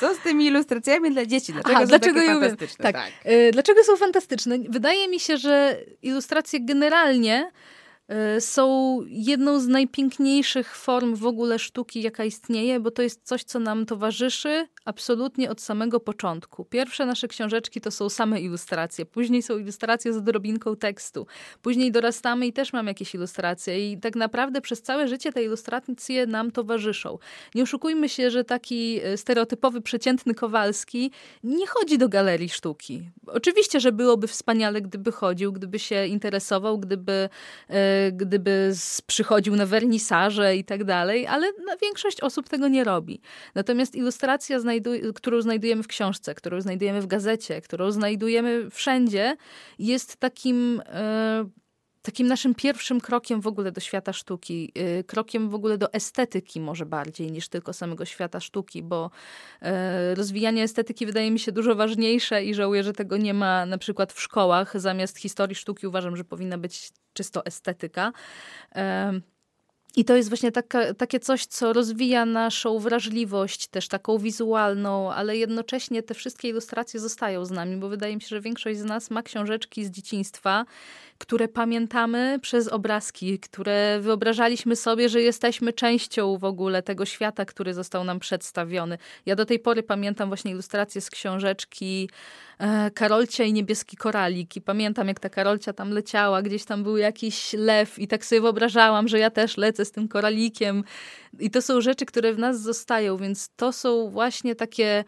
[0.00, 1.52] Co z tymi ilustracjami dla dzieci?
[1.52, 2.82] Dlaczego Aha, są dlaczego takie fantastyczne?
[2.82, 2.94] Tak.
[2.94, 3.12] tak.
[3.24, 4.58] E, dlaczego są fantastyczne?
[4.68, 7.50] Wydaje mi się, że ilustracje generalnie
[8.40, 13.58] są jedną z najpiękniejszych form w ogóle sztuki, jaka istnieje, bo to jest coś, co
[13.58, 16.64] nam towarzyszy absolutnie od samego początku.
[16.64, 21.26] Pierwsze nasze książeczki to są same ilustracje, później są ilustracje z odrobinką tekstu,
[21.62, 26.26] później dorastamy i też mam jakieś ilustracje i tak naprawdę przez całe życie te ilustracje
[26.26, 27.18] nam towarzyszą.
[27.54, 31.10] Nie oszukujmy się, że taki e, stereotypowy, przeciętny Kowalski
[31.44, 33.10] nie chodzi do galerii sztuki.
[33.26, 37.28] Oczywiście, że byłoby wspaniale, gdyby chodził, gdyby się interesował, gdyby
[37.68, 38.72] e, gdyby
[39.06, 41.46] przychodził na wernisaże i tak dalej, ale
[41.82, 43.20] większość osób tego nie robi.
[43.54, 44.58] Natomiast ilustracja,
[45.14, 49.36] którą znajdujemy w książce, którą znajdujemy w gazecie, którą znajdujemy wszędzie,
[49.78, 51.44] jest takim e,
[52.02, 56.60] takim naszym pierwszym krokiem w ogóle do świata sztuki, y, krokiem w ogóle do estetyki
[56.60, 59.10] może bardziej niż tylko samego świata sztuki, bo
[59.62, 63.78] e, rozwijanie estetyki wydaje mi się dużo ważniejsze i żałuję, że tego nie ma na
[63.78, 64.80] przykład w szkołach.
[64.80, 68.12] Zamiast historii sztuki uważam, że powinna być czysto estetyka.
[69.96, 75.36] I to jest właśnie taka, takie coś, co rozwija naszą wrażliwość, też taką wizualną, ale
[75.36, 79.10] jednocześnie te wszystkie ilustracje zostają z nami, bo wydaje mi się, że większość z nas
[79.10, 80.64] ma książeczki z dzieciństwa,
[81.18, 87.74] które pamiętamy przez obrazki, które wyobrażaliśmy sobie, że jesteśmy częścią w ogóle tego świata, który
[87.74, 88.98] został nam przedstawiony.
[89.26, 92.10] Ja do tej pory pamiętam właśnie ilustracje z książeczki
[92.58, 94.56] e, Karolcia i niebieski koralik.
[94.56, 97.98] I pamiętam jak ta Karolcia tam leciała, gdzieś tam był jakiś lew.
[97.98, 100.84] I tak sobie wyobrażałam, że ja też lecę z tym koralikiem.
[101.38, 105.04] I to są rzeczy, które w nas zostają, więc to są właśnie takie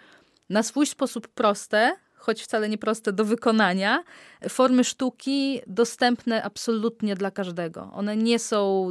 [0.50, 4.04] na swój sposób proste, choć wcale nie proste do wykonania,
[4.48, 7.90] formy sztuki dostępne absolutnie dla każdego.
[7.92, 8.90] One nie są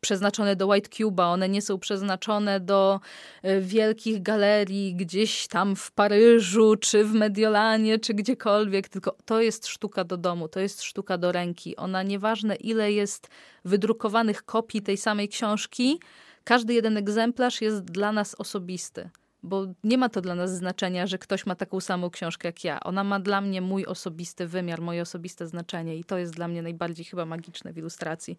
[0.00, 3.00] przeznaczone do White Cuba, one nie są przeznaczone do
[3.42, 9.66] e, wielkich galerii gdzieś tam w Paryżu, czy w Mediolanie, czy gdziekolwiek, tylko to jest
[9.66, 11.76] sztuka do domu, to jest sztuka do ręki.
[11.76, 13.28] Ona nieważne ile jest
[13.64, 16.00] wydrukowanych kopii tej samej książki,
[16.44, 19.10] każdy jeden egzemplarz jest dla nas osobisty
[19.44, 22.80] bo nie ma to dla nas znaczenia, że ktoś ma taką samą książkę jak ja.
[22.80, 26.62] Ona ma dla mnie mój osobisty wymiar, moje osobiste znaczenie i to jest dla mnie
[26.62, 28.38] najbardziej chyba magiczne w ilustracji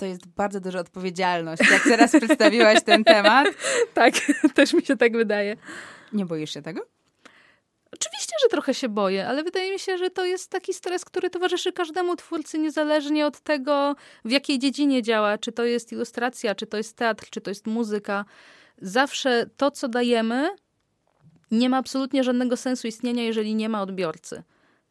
[0.00, 1.62] to jest bardzo duża odpowiedzialność.
[1.70, 3.48] Jak teraz przedstawiłaś ten temat.
[3.94, 4.14] Tak,
[4.54, 5.56] też mi się tak wydaje.
[6.12, 6.86] Nie boisz się tego?
[7.92, 11.30] Oczywiście, że trochę się boję, ale wydaje mi się, że to jest taki stres, który
[11.30, 15.38] towarzyszy każdemu twórcy, niezależnie od tego, w jakiej dziedzinie działa.
[15.38, 18.24] Czy to jest ilustracja, czy to jest teatr, czy to jest muzyka.
[18.80, 20.48] Zawsze to, co dajemy,
[21.50, 24.42] nie ma absolutnie żadnego sensu istnienia, jeżeli nie ma odbiorcy.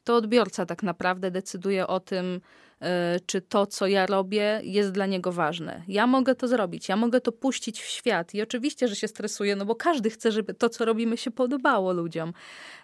[0.04, 2.42] To odbiorca tak naprawdę decyduje o tym,
[2.82, 5.84] E, czy to, co ja robię, jest dla niego ważne.
[5.88, 9.56] Ja mogę to zrobić, ja mogę to puścić w świat i oczywiście, że się stresuję,
[9.56, 12.34] no bo każdy chce, żeby to, co robimy, się podobało ludziom.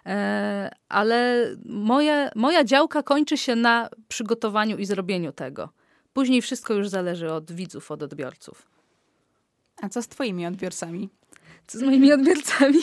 [0.06, 5.68] E, ale moja, moja działka kończy się na przygotowaniu i zrobieniu tego.
[6.12, 8.75] Później wszystko już zależy od widzów, od odbiorców.
[9.82, 11.08] A co z twoimi odbiorcami?
[11.66, 12.82] Co z moimi odbiorcami?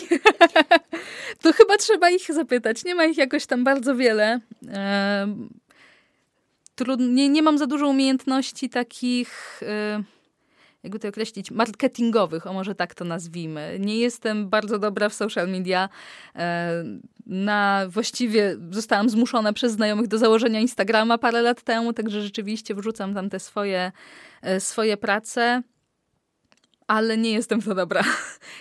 [1.42, 2.86] to chyba trzeba ich zapytać.
[2.86, 4.40] Nie ma ich jakoś tam bardzo wiele.
[7.00, 9.62] Nie, nie mam za dużo umiejętności takich,
[10.84, 13.78] jakby to określić, marketingowych, o może tak to nazwijmy.
[13.80, 15.90] Nie jestem bardzo dobra w social media.
[17.26, 23.14] Na, właściwie zostałam zmuszona przez znajomych do założenia Instagrama parę lat temu, także rzeczywiście wrzucam
[23.14, 23.92] tam te swoje,
[24.42, 25.64] e, swoje prace
[26.88, 28.04] ale nie jestem to dobra.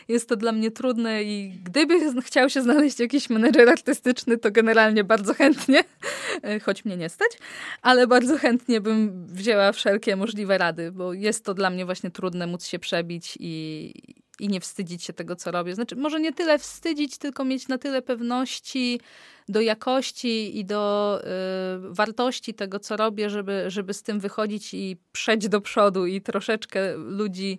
[0.08, 5.04] Jest to dla mnie trudne i gdyby chciał się znaleźć jakiś menedżer artystyczny, to generalnie
[5.04, 5.84] bardzo chętnie,
[6.64, 7.38] choć mnie nie stać,
[7.82, 12.46] ale bardzo chętnie bym wzięła wszelkie możliwe rady, bo jest to dla mnie właśnie trudne
[12.46, 13.92] móc się przebić i,
[14.42, 15.74] i nie wstydzić się tego, co robię.
[15.74, 19.00] Znaczy, może nie tyle wstydzić, tylko mieć na tyle pewności
[19.48, 24.96] do jakości i do y, wartości tego, co robię, żeby, żeby z tym wychodzić i
[25.12, 27.58] przejść do przodu i troszeczkę ludzi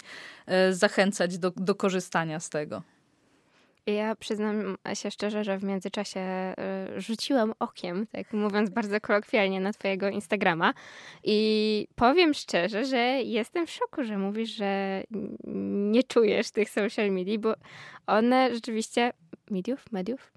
[0.69, 2.83] y, zachęcać do, do korzystania z tego.
[3.85, 6.53] Ja przyznam się szczerze, że w międzyczasie
[6.97, 10.73] y, rzuciłam okiem, tak mówiąc bardzo kolokwialnie, na Twojego Instagrama
[11.23, 15.03] i powiem szczerze, że jestem w szoku, że mówisz, że
[15.93, 17.53] nie czujesz tych social media, bo
[18.07, 19.13] one rzeczywiście.
[19.51, 19.91] Mediów?
[19.91, 20.31] Mediów?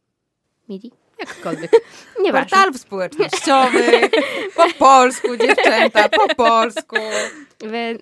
[0.68, 0.92] Midi?
[1.18, 1.70] Jakkolwiek.
[2.22, 4.10] Nie Portalów społecznościowych,
[4.56, 6.96] po polsku, dziewczęta, po polsku.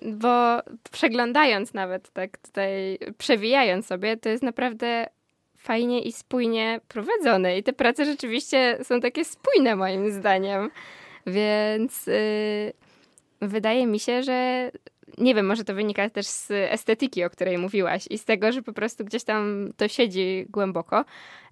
[0.01, 5.07] Bo przeglądając nawet tak tutaj, przewijając sobie, to jest naprawdę
[5.65, 7.57] fajnie i spójnie prowadzone.
[7.57, 10.69] I te prace rzeczywiście są takie spójne moim zdaniem.
[11.27, 12.73] Więc yy,
[13.41, 14.71] wydaje mi się, że
[15.17, 18.61] nie wiem, może to wynika też z estetyki, o której mówiłaś i z tego, że
[18.61, 21.05] po prostu gdzieś tam to siedzi głęboko.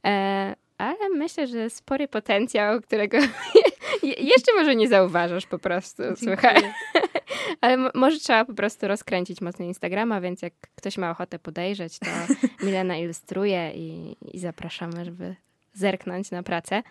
[0.06, 3.18] E, ale myślę, że spory potencjał, którego
[4.04, 6.62] jeszcze może nie zauważasz po prostu, słuchaj.
[7.62, 12.10] ale może trzeba po prostu rozkręcić mocno Instagrama, więc jak ktoś ma ochotę podejrzeć, to
[12.66, 15.36] Milena ilustruje i, i zapraszamy, żeby
[15.74, 16.84] zerknąć na pracę.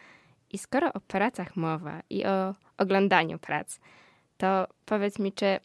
[0.50, 3.78] I skoro o pracach mowa i o oglądaniu prac,
[4.36, 5.60] to powiedz mi, czy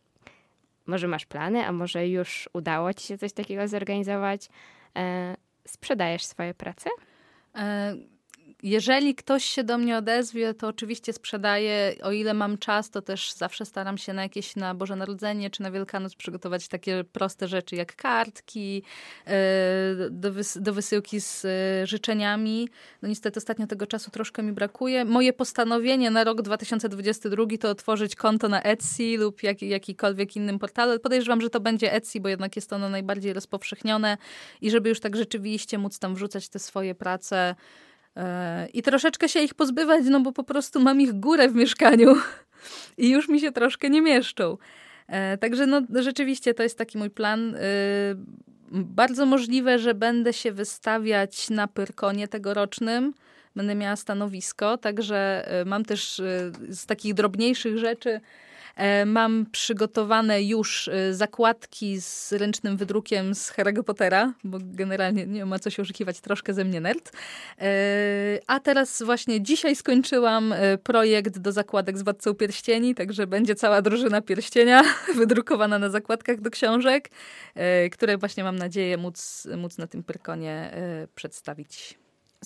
[0.86, 4.50] może masz plany, a może już udało ci się coś takiego zorganizować?
[4.96, 5.36] E,
[5.68, 6.90] sprzedajesz swoje prace?
[7.56, 7.96] E,
[8.64, 11.96] jeżeli ktoś się do mnie odezwie, to oczywiście sprzedaję.
[12.02, 15.62] O ile mam czas, to też zawsze staram się na jakieś na Boże Narodzenie czy
[15.62, 18.84] na Wielkanoc przygotować takie proste rzeczy jak kartki
[19.26, 19.36] e,
[20.10, 22.70] do, wys do wysyłki z e, życzeniami.
[23.02, 25.06] No niestety ostatnio tego czasu troszkę mi brakuje.
[25.06, 31.00] Moje postanowienie na rok 2022 to otworzyć konto na Etsy lub jak, jakikolwiek innym portalu.
[31.00, 34.18] Podejrzewam, że to będzie Etsy, bo jednak jest ono najbardziej rozpowszechnione
[34.62, 37.56] i żeby już tak rzeczywiście móc tam wrzucać te swoje prace
[38.74, 42.16] I troszeczkę się ich pozbywać, no bo po prostu mam ich górę w mieszkaniu
[42.98, 44.58] i już mi się troszkę nie mieszczą.
[45.08, 47.56] E, także no, rzeczywiście to jest taki mój plan.
[47.56, 47.60] E,
[48.72, 53.14] bardzo możliwe, że będę się wystawiać na Pyrkonie tegorocznym.
[53.56, 56.22] Będę miała stanowisko, także mam też
[56.70, 58.22] z takich drobniejszych rzeczy E,
[59.06, 65.60] mam przygotowane już e, zakładki z ręcznym wydrukiem z Harry'ego Pottera, bo generalnie nie ma
[65.60, 67.12] co się oszukiwać, troszkę ze mnie nerd.
[67.62, 73.82] E, a teraz właśnie dzisiaj skończyłam projekt do zakładek z Władcą Pierścieni, także będzie cała
[73.82, 74.84] drużyna pierścienia
[75.18, 77.10] wydrukowana na zakładkach do książek,
[77.92, 80.72] które właśnie mam nadzieję móc, móc na tym Pyrkonie
[81.16, 81.98] przedstawić.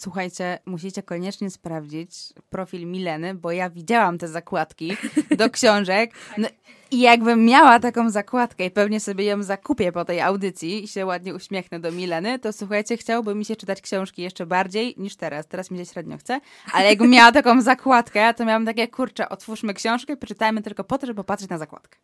[0.03, 2.11] Słuchajcie, musicie koniecznie sprawdzić
[2.49, 4.97] profil Mileny, bo ja widziałam te zakładki
[5.37, 6.11] do książek.
[6.37, 6.47] No,
[6.91, 11.05] I jakbym miała taką zakładkę i pewnie sobie ją zakupię po tej audycji i się
[11.05, 15.47] ładnie uśmiechnę do Mileny, to słuchajcie, chciałoby mi się czytać książki jeszcze bardziej niż teraz.
[15.47, 16.41] Teraz mi się średnio chce,
[16.73, 21.07] ale jakbym miała taką zakładkę, to miałam takie, kurczę, otwórzmy książkę, przeczytajmy tylko po to,
[21.07, 21.99] żeby popatrzeć na zakładkę.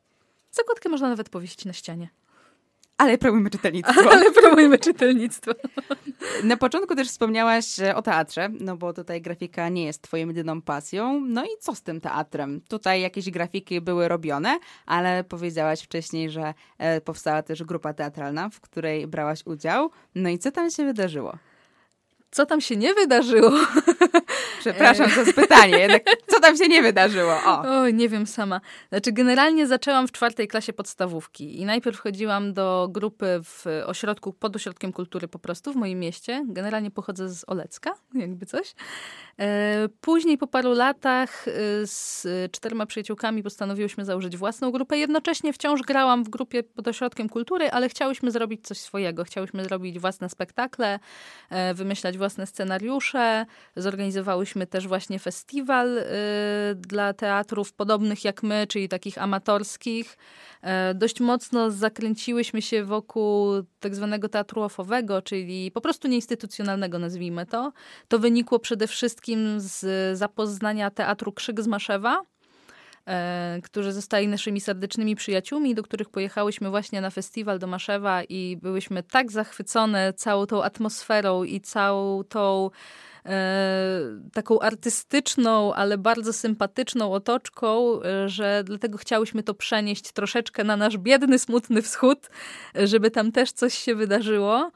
[0.51, 2.09] Zakładkę można nawet powiesić na ścianie.
[2.97, 4.01] Ale promujmy czytelnictwo.
[4.11, 5.51] Ale promujmy czytelnictwo.
[6.43, 10.61] Na początku też wspomniałaś e, o teatrze, no bo tutaj grafika nie jest twoją jedyną
[10.61, 11.19] pasją.
[11.19, 12.61] No i co z tym teatrem?
[12.61, 18.61] Tutaj jakieś grafiki były robione, ale powiedziałaś wcześniej, że e, powstała też grupa teatralna, w
[18.61, 19.91] której brałaś udział.
[20.15, 21.37] No i co tam się wydarzyło?
[22.31, 23.51] Co tam się nie wydarzyło?
[24.59, 27.33] Przepraszam za pytanie, jednak co tam się nie wydarzyło?
[27.45, 27.61] O.
[27.61, 28.61] Oj, nie wiem sama.
[28.89, 34.55] Znaczy, generalnie zaczęłam w czwartej klasie podstawówki i najpierw chodziłam do grupy w ośrodku, pod
[34.55, 36.45] ośrodkiem kultury po prostu w moim mieście.
[36.47, 38.75] Generalnie pochodzę z Olecka, jakby coś.
[39.39, 41.51] E, później po paru latach e,
[41.87, 44.97] z czterema przyjaciółkami postanowiłyśmy założyć własną grupę.
[44.97, 49.23] Jednocześnie wciąż grałam w grupie pod ośrodkiem kultury, ale chciałyśmy zrobić coś swojego.
[49.23, 50.99] Chciałyśmy zrobić własne spektakle,
[51.49, 53.45] e, wymyślać własne scenariusze.
[53.75, 56.03] Zorganizowałyśmy też właśnie festiwal
[56.75, 60.17] dla teatrów podobnych jak my, czyli takich amatorskich.
[60.95, 63.47] Dość mocno zakręciłyśmy się wokół
[63.79, 67.73] tak zwanego teatru ofowego, czyli po prostu nieinstytucjonalnego, nazwijmy to.
[68.07, 72.21] To wynikło przede wszystkim z zapoznania teatru Krzyk z Maszewa,
[73.07, 78.57] e, którzy zostali naszymi serdecznymi przyjaciółmi, do których pojechałyśmy właśnie na festiwal do Maszewa i
[78.61, 82.71] byłyśmy tak zachwycone całą tą atmosferą i całą tą e,
[84.33, 90.97] taką artystyczną, ale bardzo sympatyczną otoczką, e, że dlatego chciałyśmy to przenieść troszeczkę na nasz
[90.97, 92.29] biedny, smutny wschód,
[92.75, 94.71] żeby tam też coś się wydarzyło.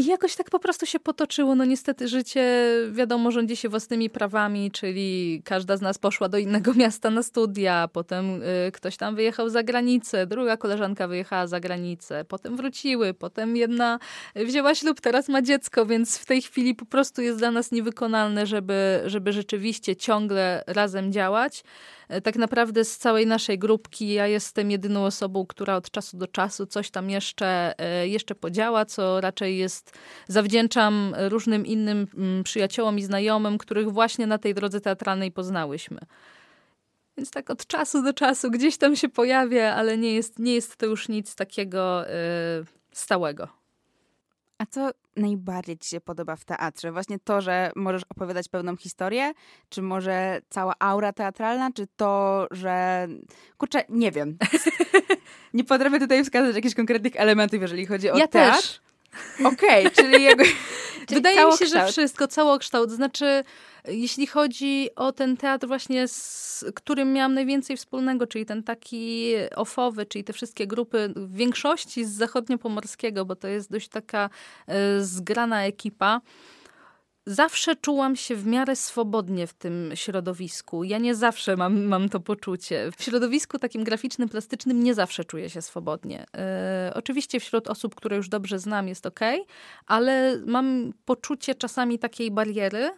[0.00, 1.54] I jakoś tak po prostu się potoczyło.
[1.54, 6.74] No niestety życie, wiadomo, rządzi się własnymi prawami, czyli każda z nas poszła do innego
[6.82, 12.24] miasta na studia, potem y, ktoś tam wyjechał za granicę, druga koleżanka wyjechała za granicę,
[12.24, 13.98] potem wróciły, potem jedna
[14.36, 18.46] wzięła ślub, teraz ma dziecko, więc w tej chwili po prostu jest dla nas niewykonalne,
[18.46, 21.64] żeby, żeby rzeczywiście ciągle razem działać.
[22.10, 26.26] E, tak naprawdę z całej naszej grupki ja jestem jedyną osobą, która od czasu do
[26.26, 32.98] czasu coś tam jeszcze, e, jeszcze podziała, co raczej jest, zawdzięczam różnym innym mm, przyjaciołom
[32.98, 35.98] i znajomym, których właśnie na tej drodze teatralnej poznałyśmy.
[37.16, 40.76] Więc tak od czasu do czasu gdzieś tam się pojawia, ale nie jest, nie jest
[40.76, 43.48] to już nic takiego yy, stałego.
[44.58, 46.92] A co najbardziej ci się podoba w teatrze?
[46.92, 49.32] Właśnie to, że możesz opowiadać pełną historię?
[49.68, 51.70] Czy może cała aura teatralna?
[51.72, 53.06] Czy to, że...
[53.58, 54.38] Kurczę, nie wiem.
[55.54, 58.56] nie potrafię tutaj wskazać jakichś konkretnych elementów, jeżeli chodzi o ja teatr.
[58.56, 58.80] Też.
[59.44, 60.26] Okej, okay, czyli.
[61.08, 62.90] Wydaje mi się, że wszystko, całokształt.
[62.90, 63.44] Znaczy,
[63.88, 70.06] jeśli chodzi o ten teatr właśnie, z którym miałam najwięcej wspólnego, czyli ten taki ofowy,
[70.06, 74.30] czyli te wszystkie grupy, w większości z zachodniopomorskiego, bo to jest dość taka
[74.66, 76.20] e, zgrana ekipa,
[77.26, 80.84] zawsze czułam się w miarę swobodnie w tym środowisku.
[80.84, 82.90] Ja nie zawsze mam, mam to poczucie.
[82.96, 86.26] W środowisku takim graficznym, plastycznym nie zawsze czuję się swobodnie.
[86.36, 89.20] E, oczywiście wśród osób, które już dobrze znam jest ok,
[89.86, 92.90] ale mam poczucie czasami takiej bariery,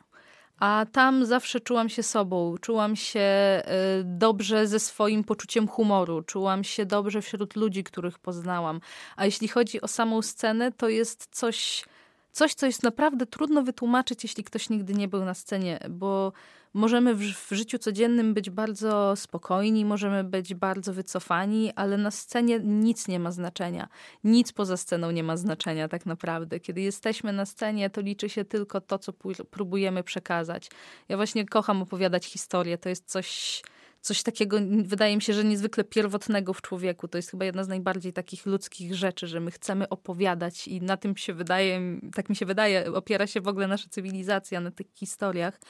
[0.59, 3.63] a tam zawsze czułam się sobą, czułam się e,
[4.05, 8.81] dobrze ze swoim poczuciem humoru, czułam się dobrze wśród ludzi, których poznałam.
[9.17, 11.85] A jeśli chodzi o samą scenę, to jest coś
[12.33, 16.33] coś, co jest naprawdę trudno wytłumaczyć, jeśli ktoś nigdy nie był na scenie, bo
[16.75, 22.61] możemy w, w, życiu codziennym być bardzo spokojni, możemy być bardzo wycofani, ale na scenie
[22.61, 23.89] nic nie ma znaczenia.
[24.25, 26.61] Nic poza sceną nie ma znaczenia tak naprawdę.
[26.61, 29.13] Kiedy jesteśmy na scenie, to liczy się tylko to, co
[29.51, 30.71] próbujemy przekazać.
[31.09, 32.79] Ja właśnie kocham opowiadać historię.
[32.79, 33.63] To jest coś
[34.03, 37.09] coś takiego, wydaje mi się, że niezwykle pierwotnego w człowieku.
[37.09, 40.97] To jest chyba jedna z najbardziej takich ludzkich rzeczy, że my chcemy opowiadać i na
[40.97, 44.87] tym się wydaje, tak mi się wydaje, opiera się w ogóle nasza cywilizacja, na tych
[44.95, 45.61] historiach.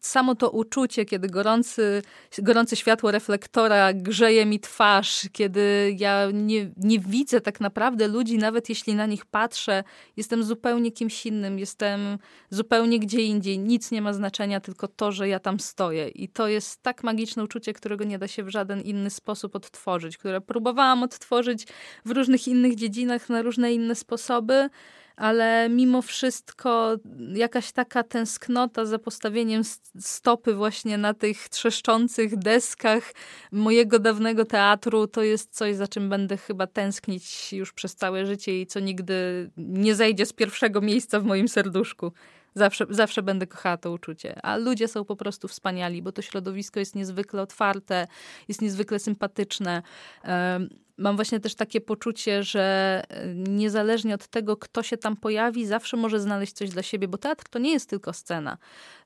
[0.00, 2.02] Samo to uczucie, kiedy gorący,
[2.38, 8.68] gorące światło reflektora grzeje mi twarz, kiedy ja nie, nie widzę tak naprawdę ludzi, nawet
[8.68, 9.84] jeśli na nich patrzę,
[10.16, 12.18] jestem zupełnie kimś innym, jestem
[12.50, 16.08] zupełnie gdzie indziej, nic nie ma znaczenia, tylko to, że ja tam stoję.
[16.08, 20.18] I to jest tak magiczne uczucie, którego nie da się w żaden inny sposób odtworzyć,
[20.18, 21.66] które próbowałam odtworzyć
[22.04, 24.70] w różnych innych dziedzinach, na różne inne sposoby
[25.20, 26.96] ale mimo wszystko
[27.34, 29.62] jakaś taka tęsknota za postawieniem
[29.98, 33.12] stopy właśnie na tych trzeszczących deskach
[33.52, 38.60] mojego dawnego teatru, to jest coś, za czym będę chyba tęsknić już przez całe życie
[38.60, 42.12] i co nigdy nie zejdzie z pierwszego miejsca w moim serduszku.
[42.54, 44.40] Zawsze, zawsze będę kochała to uczucie.
[44.42, 48.06] A ludzie są po prostu wspaniali, bo to środowisko jest niezwykle otwarte,
[48.48, 49.82] jest niezwykle sympatyczne.
[51.00, 55.96] Mam właśnie też takie poczucie, że e, niezależnie od tego, kto się tam pojawi, zawsze
[55.96, 58.58] może znaleźć coś dla siebie, bo teatr to nie jest tylko scena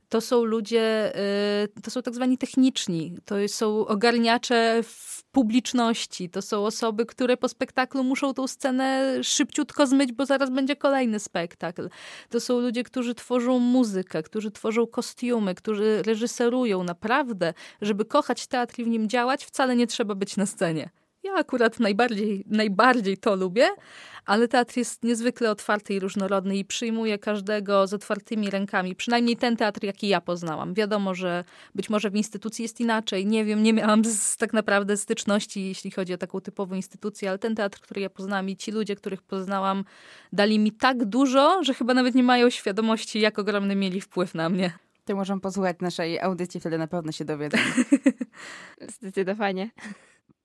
[0.09, 6.43] to są ludzie, e, to są tak zwani techniczni, to są ogarniacze w publiczności, to
[6.43, 11.89] są osoby, które po spektaklu muszą tą scenę szybciutko zmyć, bo zaraz będzie kolejny spektakl.
[12.29, 16.85] To są ludzie, którzy tworzą muzykę, którzy tworzą kostiumy, którzy reżyserują.
[16.85, 20.91] Naprawdę, żeby kochać teatr i w nim działać, wcale nie trzeba być na scenie.
[21.25, 23.69] Ja akurat najbardziej, najbardziej to lubię,
[24.25, 28.97] ale teatr jest niezwykle otwarty i różnorodny i przyjmuje każdego z otwartymi rękami.
[28.97, 30.75] Przynajmniej ten teatr, jaki ja poznałam.
[30.75, 31.45] Wiadomo, że
[31.75, 33.27] być może w instytucji jest inaczej.
[33.27, 37.39] Nie wiem, nie miałam z, tak naprawdę styczności, jeśli chodzi o taką typową instytucję, ale
[37.39, 39.85] ten teatr, który ja poznałam i ci ludzie, których poznałam,
[40.33, 44.49] dali mi tak dużo, że chyba nawet nie mają świadomości, jak ogromny mieli wpływ na
[44.49, 44.73] mnie.
[45.05, 47.59] To możemy posłuchać naszej audycji, wtedy na pewno się dowiedzą.
[48.99, 49.71] Zdecydowanie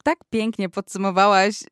[0.04, 1.64] tak pięknie podsumowałaś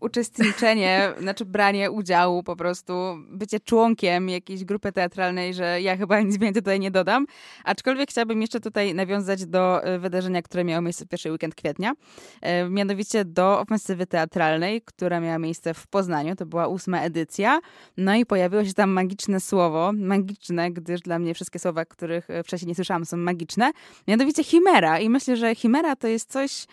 [0.00, 2.92] uczestniczenie, znaczy branie udziału, po prostu
[3.30, 7.26] bycie członkiem jakiejś grupy teatralnej, że ja chyba nic więcej tutaj nie dodam.
[7.64, 11.92] Aczkolwiek chciałabym jeszcze tutaj nawiązać do e, wydarzenia, które miało miejsce w pierwszy weekend kwietnia,
[12.40, 16.36] e, mianowicie do ofensywy teatralnej, która miała miejsce w Poznaniu.
[16.36, 17.60] To była ósma edycja.
[17.96, 22.42] No i pojawiło się tam magiczne słowo, magiczne, gdyż dla mnie wszystkie słowa, których e,
[22.42, 23.70] wcześniej nie słyszałam, są magiczne.
[24.08, 24.98] Mianowicie chimera.
[24.98, 26.66] I myślę, że chimera to jest coś,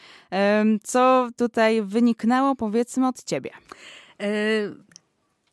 [0.84, 3.52] co tutaj wyniknęło, powiedzmy, od ciebie?
[4.20, 4.28] E,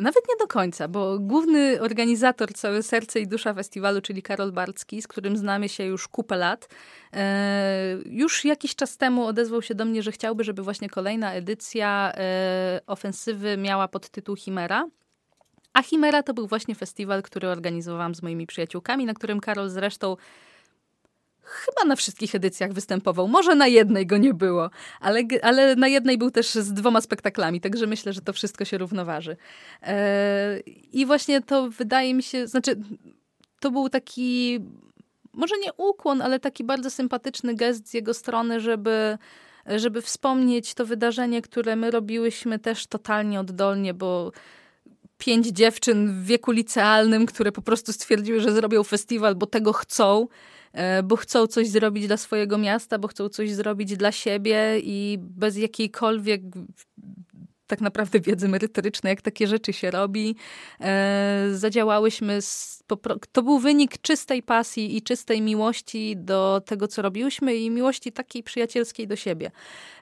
[0.01, 5.03] nawet nie do końca, bo główny organizator Całe Serce i Dusza Festiwalu, czyli Karol Barcki,
[5.03, 6.69] z którym znamy się już kupę lat,
[7.13, 12.13] e, już jakiś czas temu odezwał się do mnie, że chciałby, żeby właśnie kolejna edycja
[12.15, 14.87] e, ofensywy miała podtytuł Chimera.
[15.73, 20.17] A Chimera to był właśnie festiwal, który organizowałam z moimi przyjaciółkami, na którym Karol zresztą
[21.43, 23.29] chyba na wszystkich edycjach występował.
[23.29, 24.71] Może na jednej go nie było,
[25.01, 28.79] ale, ale na jednej był też z dwoma spektaklami, także myślę, że to wszystko się
[28.79, 29.37] równoważy.
[29.83, 30.61] E,
[30.93, 32.77] I właśnie to wydaje mi się, znaczy,
[33.61, 34.61] to był taki,
[35.33, 39.19] może nie ukłon, ale taki bardzo sympatyczny gest z jego strony, żeby
[39.67, 44.33] żeby wspomnieć to wydarzenie, które my robiłyśmy też totalnie oddolnie, bo
[45.19, 50.27] pięć dziewczyn w wieku licealnym, które po prostu stwierdziły, że zrobią festiwal, bo tego chcą
[51.05, 55.57] bo chcą coś zrobić dla swojego miasta, bo chcą coś zrobić dla siebie i bez
[55.57, 56.43] jakiejkolwiek
[57.71, 60.37] tak naprawdę wiedzy merytorycznej, jak takie rzeczy się robi.
[60.81, 62.83] E, zadziałałyśmy, z,
[63.33, 68.43] to był wynik czystej pasji i czystej miłości do tego, co robiłyśmy i miłości takiej
[68.43, 69.51] przyjacielskiej do siebie.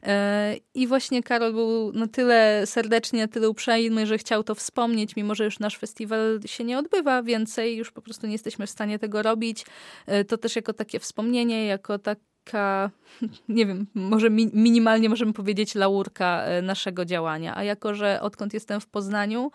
[0.02, 5.16] E, I właśnie Karol był na tyle serdecznie, na tyle uprzejmy, że chciał to wspomnieć,
[5.16, 8.70] mimo że już nasz festiwal się nie odbywa więcej, już po prostu nie jesteśmy w
[8.70, 9.66] stanie tego robić.
[10.06, 12.90] E, to też jako takie wspomnienie, jako tak taka,
[13.48, 17.56] nie wiem, może mi, minimalnie możemy powiedzieć laurka e, naszego działania.
[17.56, 19.50] A jako, że odkąd jestem w Poznaniu,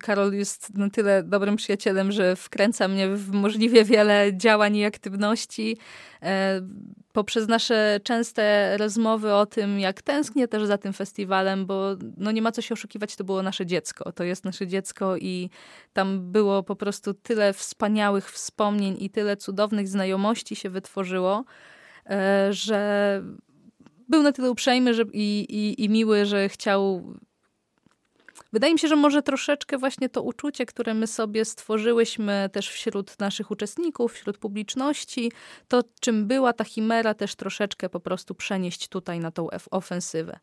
[0.00, 5.76] Karol jest na tyle dobrym przyjacielem, że wkręca mnie w możliwie wiele działań i aktywności.
[6.22, 6.60] E,
[7.12, 12.42] poprzez nasze częste rozmowy o tym, jak tęsknię też za tym festiwalem, bo no nie
[12.42, 14.12] ma co się oszukiwać, to było nasze dziecko.
[14.12, 15.50] To jest nasze dziecko i
[15.92, 21.44] tam było po prostu tyle wspaniałych wspomnień i tyle cudownych znajomości się wytworzyło,
[22.10, 23.22] e, że
[24.08, 27.02] był na tyle uprzejmy że, i, i, i miły, że chciał
[28.54, 33.18] Wydaje mi się, że może troszeczkę właśnie to uczucie, które my sobie stworzyłyśmy też wśród
[33.18, 35.32] naszych uczestników, wśród publiczności,
[35.68, 40.38] to czym była ta chimera, też troszeczkę po prostu przenieść tutaj na tą ofensywę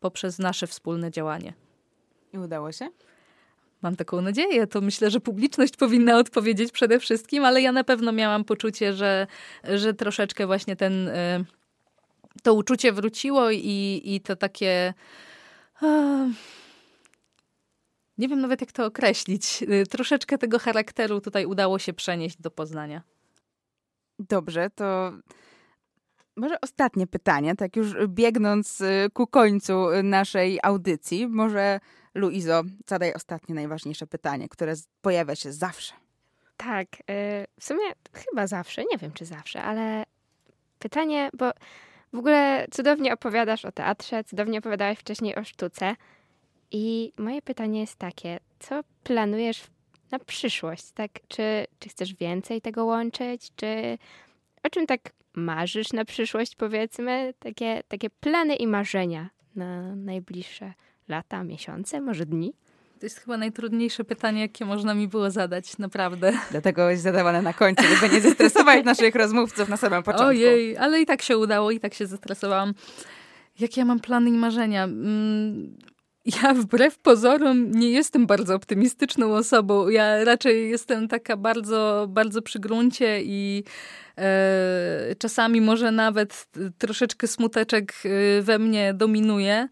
[0.00, 1.52] poprzez nasze wspólne działanie.
[2.32, 2.88] I udało się?
[3.82, 4.66] Mam taką nadzieję.
[4.66, 9.26] To myślę, że publiczność powinna odpowiedzieć przede wszystkim, ale ja na pewno miałam poczucie, że,
[9.64, 11.44] że troszeczkę właśnie ten, y,
[12.42, 14.94] to uczucie wróciło i, i to takie
[18.18, 19.62] nie wiem nawet jak to określić.
[19.62, 23.02] Y, troszeczkę tego charakteru tutaj udało się przenieść do Poznania.
[24.18, 25.12] Dobrze, to
[26.36, 31.28] może ostatnie pytanie, tak już biegnąc y, ku końcu naszej audycji.
[31.28, 31.80] Może
[32.14, 35.94] Luizo, zadaj ostatnie najważniejsze pytanie, które pojawia się zawsze.
[36.56, 40.04] Tak, y, w sumie chyba zawsze, nie wiem czy zawsze, ale
[40.78, 41.50] pytanie, bo
[42.12, 45.96] w ogóle cudownie opowiadasz o teatrze, cudownie opowiadałaś wcześniej o sztuce.
[46.70, 49.62] I moje pytanie jest takie: co planujesz
[50.10, 50.90] na przyszłość?
[50.94, 51.10] Tak?
[51.28, 53.52] Czy, czy chcesz więcej tego łączyć?
[53.56, 53.98] Czy
[54.62, 55.00] o czym tak
[55.34, 57.34] marzysz na przyszłość, powiedzmy?
[57.38, 60.72] Takie, takie plany i marzenia na najbliższe
[61.08, 62.52] lata, miesiące, może dni?
[63.00, 66.32] To jest chyba najtrudniejsze pytanie, jakie można mi było zadać, naprawdę.
[66.50, 70.28] Dlatego jest zadawane na końcu, żeby nie zestresować naszych rozmówców na samym początku.
[70.28, 72.74] Ojej, ale i tak się udało, i tak się zestresowałam.
[73.60, 74.84] Jakie ja mam plany i marzenia?
[74.84, 75.76] Mm,
[76.26, 79.88] ja wbrew pozorom nie jestem bardzo optymistyczną osobą.
[79.88, 83.64] Ja raczej jestem taka bardzo, bardzo przy gruncie i
[84.18, 86.48] e, czasami może nawet
[86.78, 89.68] troszeczkę smuteczek e, we mnie dominuje.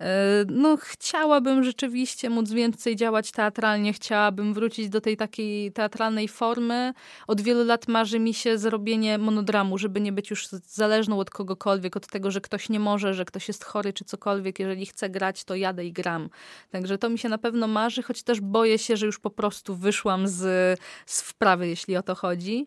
[0.00, 6.92] E, no, chciałabym rzeczywiście móc więcej działać teatralnie, chciałabym wrócić do tej takiej teatralnej formy.
[7.26, 11.96] Od wielu lat marzy mi się zrobienie monodramu, żeby nie być już zależną od kogokolwiek,
[11.96, 14.58] od tego, że ktoś nie może, że ktoś jest chory czy cokolwiek.
[14.58, 16.28] Jeżeli chcę grać, to jadę i gram.
[16.70, 19.74] Także to mi się na pewno marzy, choć też boję się, że już po prostu
[19.74, 22.64] wyszłam z, z wprawy, jeśli o to chodzi.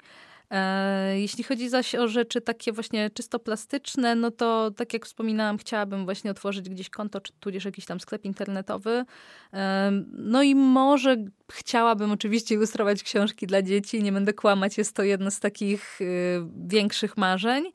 [0.51, 5.57] E, jeśli chodzi zaś o rzeczy takie właśnie czysto plastyczne, no to tak jak wspominałam,
[5.57, 9.05] chciałabym właśnie otworzyć gdzieś konto, czy tudzież jakiś tam sklep internetowy.
[9.53, 11.17] E, no i może
[11.51, 16.41] chciałabym oczywiście ilustrować książki dla dzieci, nie będę kłamać, jest to jedno z takich y,
[16.67, 17.71] większych marzeń.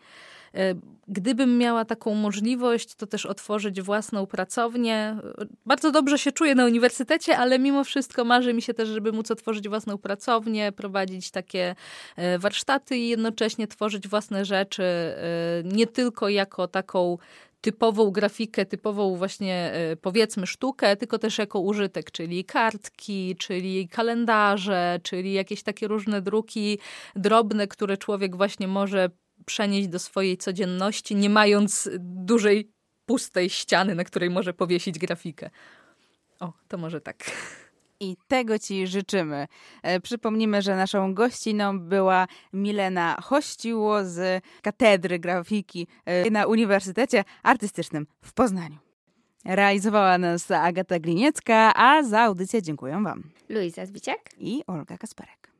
[0.57, 0.75] E,
[1.09, 5.17] gdybym miała taką możliwość, to też otworzyć własną pracownię.
[5.67, 9.31] Bardzo dobrze się czuję na uniwersytecie, ale mimo wszystko marzy mi się też, żeby móc
[9.31, 11.75] otworzyć własną pracownię, prowadzić takie
[12.17, 15.17] e, warsztaty i jednocześnie tworzyć własne rzeczy, e,
[15.65, 17.19] nie tylko jako taką
[17.61, 25.33] typową grafikę, typową właśnie powiedzmy sztukę, tylko też jako użytek, czyli kartki, czyli kalendarze, czyli
[25.33, 26.79] jakieś takie różne druki
[27.17, 29.11] drobne, które człowiek właśnie może
[29.47, 32.71] przenieść do swojej codzienności, nie mając dużej,
[33.07, 35.51] pustej ściany, na której może powiesić grafikę.
[36.41, 37.17] O, to może tak.
[38.01, 39.47] I tego Ci życzymy.
[39.83, 48.07] E, przypomnimy, że naszą gościną była Milena Hościło z Katedry Grafiki e, na Uniwersytecie Artystycznym
[48.23, 48.79] w Poznaniu.
[49.45, 53.23] Realizowała nas Agata Gliniecka, a za audycję dziękuję Wam.
[53.49, 55.56] Luisa Zbiciak i Olga Kasperek.